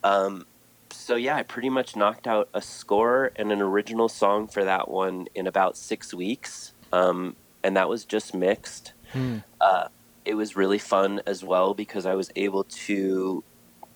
[0.03, 0.45] Um,
[0.91, 4.89] so yeah, I pretty much knocked out a score and an original song for that
[4.89, 8.93] one in about six weeks, um, and that was just mixed.
[9.11, 9.39] Hmm.
[9.61, 9.89] Uh,
[10.26, 13.43] it was really fun as well because I was able to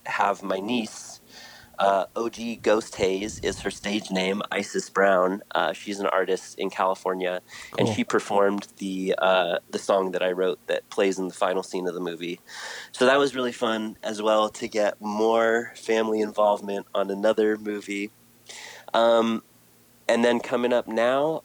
[0.06, 1.20] have my niece,
[1.80, 5.42] uh, OG Ghost Haze is her stage name, Isis Brown.
[5.54, 7.40] Uh, she's an artist in California,
[7.78, 11.62] and she performed the uh, the song that I wrote that plays in the final
[11.62, 12.38] scene of the movie.
[12.92, 18.10] So that was really fun as well to get more family involvement on another movie.
[18.92, 19.42] Um,
[20.06, 21.44] and then coming up now,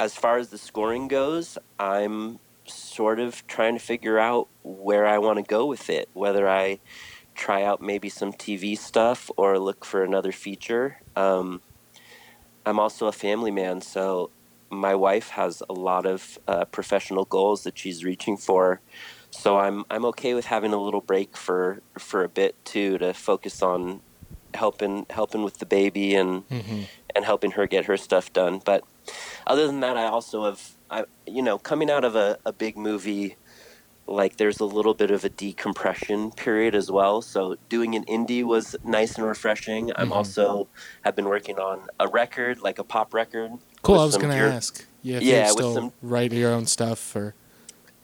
[0.00, 5.18] as far as the scoring goes, I'm sort of trying to figure out where I
[5.18, 6.08] want to go with it.
[6.12, 6.80] Whether I
[7.34, 11.00] try out maybe some TV stuff or look for another feature.
[11.16, 11.60] Um,
[12.64, 14.30] I'm also a family man, so
[14.70, 18.80] my wife has a lot of uh, professional goals that she's reaching for.
[19.30, 23.12] So I'm I'm okay with having a little break for for a bit too to
[23.12, 24.00] focus on
[24.54, 26.84] helping helping with the baby and hmm
[27.14, 28.60] and helping her get her stuff done.
[28.64, 28.84] But
[29.46, 32.76] other than that, I also have, I, you know, coming out of a, a big
[32.76, 33.36] movie,
[34.06, 37.20] like there's a little bit of a decompression period as well.
[37.20, 39.90] So doing an indie was nice and refreshing.
[39.96, 40.16] I'm Mhm.
[40.16, 40.68] also
[41.04, 43.52] have been working on a record, like a pop record.
[43.82, 43.98] Cool.
[43.98, 44.84] I was going to ask.
[45.02, 47.34] Yeah, if Yeah, with still some- write your own stuff or.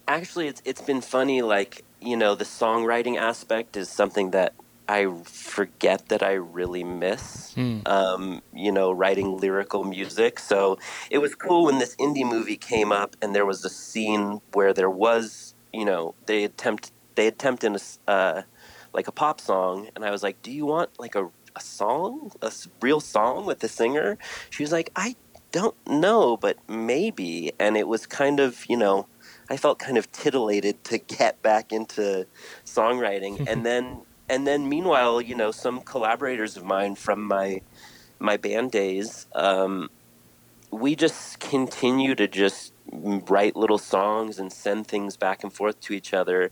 [0.09, 1.41] Actually, it's it's been funny.
[1.43, 4.55] Like you know, the songwriting aspect is something that
[4.91, 7.55] I forget that I really miss.
[7.55, 7.81] Hmm.
[7.87, 10.41] um, you know, writing lyrical music.
[10.41, 10.79] So
[11.11, 14.73] it was cool when this indie movie came up and there was a scene where
[14.73, 18.43] there was, you know, they attempt they attempt in a uh,
[18.93, 22.33] like a pop song, and I was like, "Do you want like a a song,
[22.43, 24.19] a real song with the singer?"
[24.49, 25.17] She was like, "I
[25.53, 29.07] don't know, but maybe." And it was kind of, you know.
[29.53, 32.27] I felt kind of titillated to get back into
[32.65, 37.61] songwriting, and then and then meanwhile, you know, some collaborators of mine from my
[38.19, 39.91] my band days, um,
[40.71, 45.93] we just continue to just write little songs and send things back and forth to
[45.93, 46.51] each other.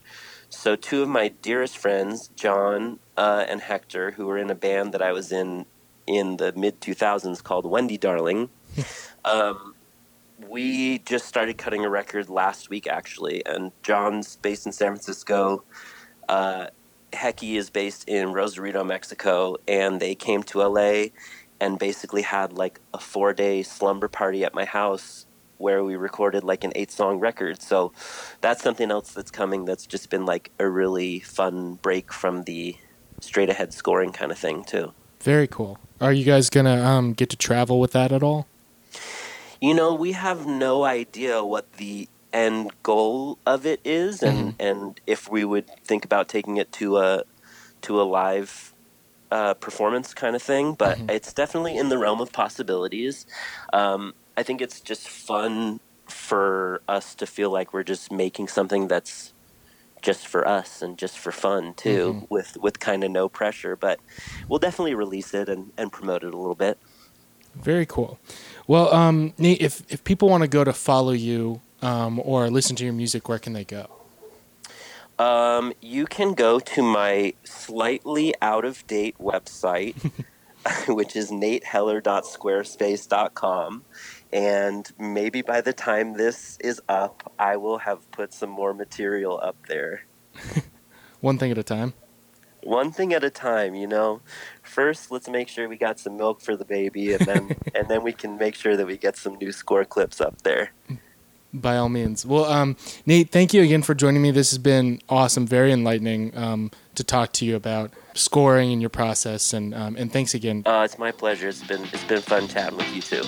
[0.51, 4.93] So two of my dearest friends, John uh, and Hector, who were in a band
[4.95, 5.67] that I was in
[6.07, 8.49] in the mid 2000s called Wendy Darling,
[9.25, 9.75] um,
[10.49, 15.63] we just started cutting a record last week, actually, and John's based in San Francisco.
[16.29, 16.69] Uh,
[17.13, 21.07] Hecky is based in Rosarito, Mexico, and they came to LA
[21.61, 25.27] and basically had like a four day slumber party at my house
[25.59, 27.61] where we recorded like an eight song record.
[27.61, 27.93] So
[28.41, 32.77] that's something else that's coming that's just been like a really fun break from the
[33.21, 34.93] straight ahead scoring kind of thing, too.
[35.21, 35.79] Very cool.
[36.01, 38.47] Are you guys going to um, get to travel with that at all?
[39.61, 44.63] You know, we have no idea what the end goal of it is, and, Mm-hmm.
[44.63, 47.25] and if we would think about taking it to a
[47.83, 48.75] to a live
[49.31, 50.75] uh, performance kind of thing.
[50.75, 51.11] But Mhm.
[51.11, 53.27] it's definitely in the realm of possibilities.
[53.73, 58.89] Um, I think it's just fun for us to feel like we're just making something
[58.89, 59.35] that's
[60.03, 62.31] just for us and just for fun too, Mhm.
[62.31, 63.77] with with kind of no pressure.
[63.77, 64.01] But
[64.49, 66.79] we'll definitely release it and, and promote it a little bit.
[67.55, 68.19] Very cool.
[68.69, 72.77] Well, um, Nate, if, if people want to go to follow you um, or listen
[72.77, 73.89] to your music, where can they go?
[75.19, 80.13] Um, you can go to my slightly out of date website,
[80.89, 83.85] which is nateheller.squarespace.com.
[84.33, 89.39] And maybe by the time this is up, I will have put some more material
[89.43, 90.03] up there.
[91.21, 91.95] One thing at a time.
[92.63, 94.21] One thing at a time, you know.
[94.63, 98.03] First, let's make sure we got some milk for the baby, and then and then
[98.03, 100.73] we can make sure that we get some new score clips up there.
[101.53, 102.25] By all means.
[102.27, 102.77] Well, um,
[103.07, 104.31] Nate, thank you again for joining me.
[104.31, 108.91] This has been awesome, very enlightening um, to talk to you about scoring and your
[108.91, 109.55] process.
[109.55, 110.63] And um, and thanks again.
[110.67, 111.49] Uh, it's my pleasure.
[111.49, 113.23] It's been it's been fun chatting with you too.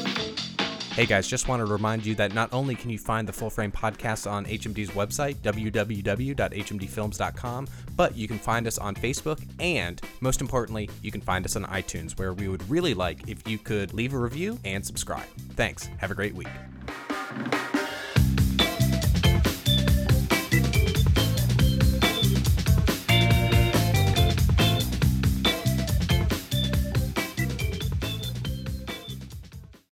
[0.92, 3.48] Hey guys, just want to remind you that not only can you find the Full
[3.48, 10.42] Frame podcast on HMD's website, www.hmdfilms.com, but you can find us on Facebook, and most
[10.42, 13.94] importantly, you can find us on iTunes, where we would really like if you could
[13.94, 15.28] leave a review and subscribe.
[15.54, 15.88] Thanks.
[15.98, 16.48] Have a great week.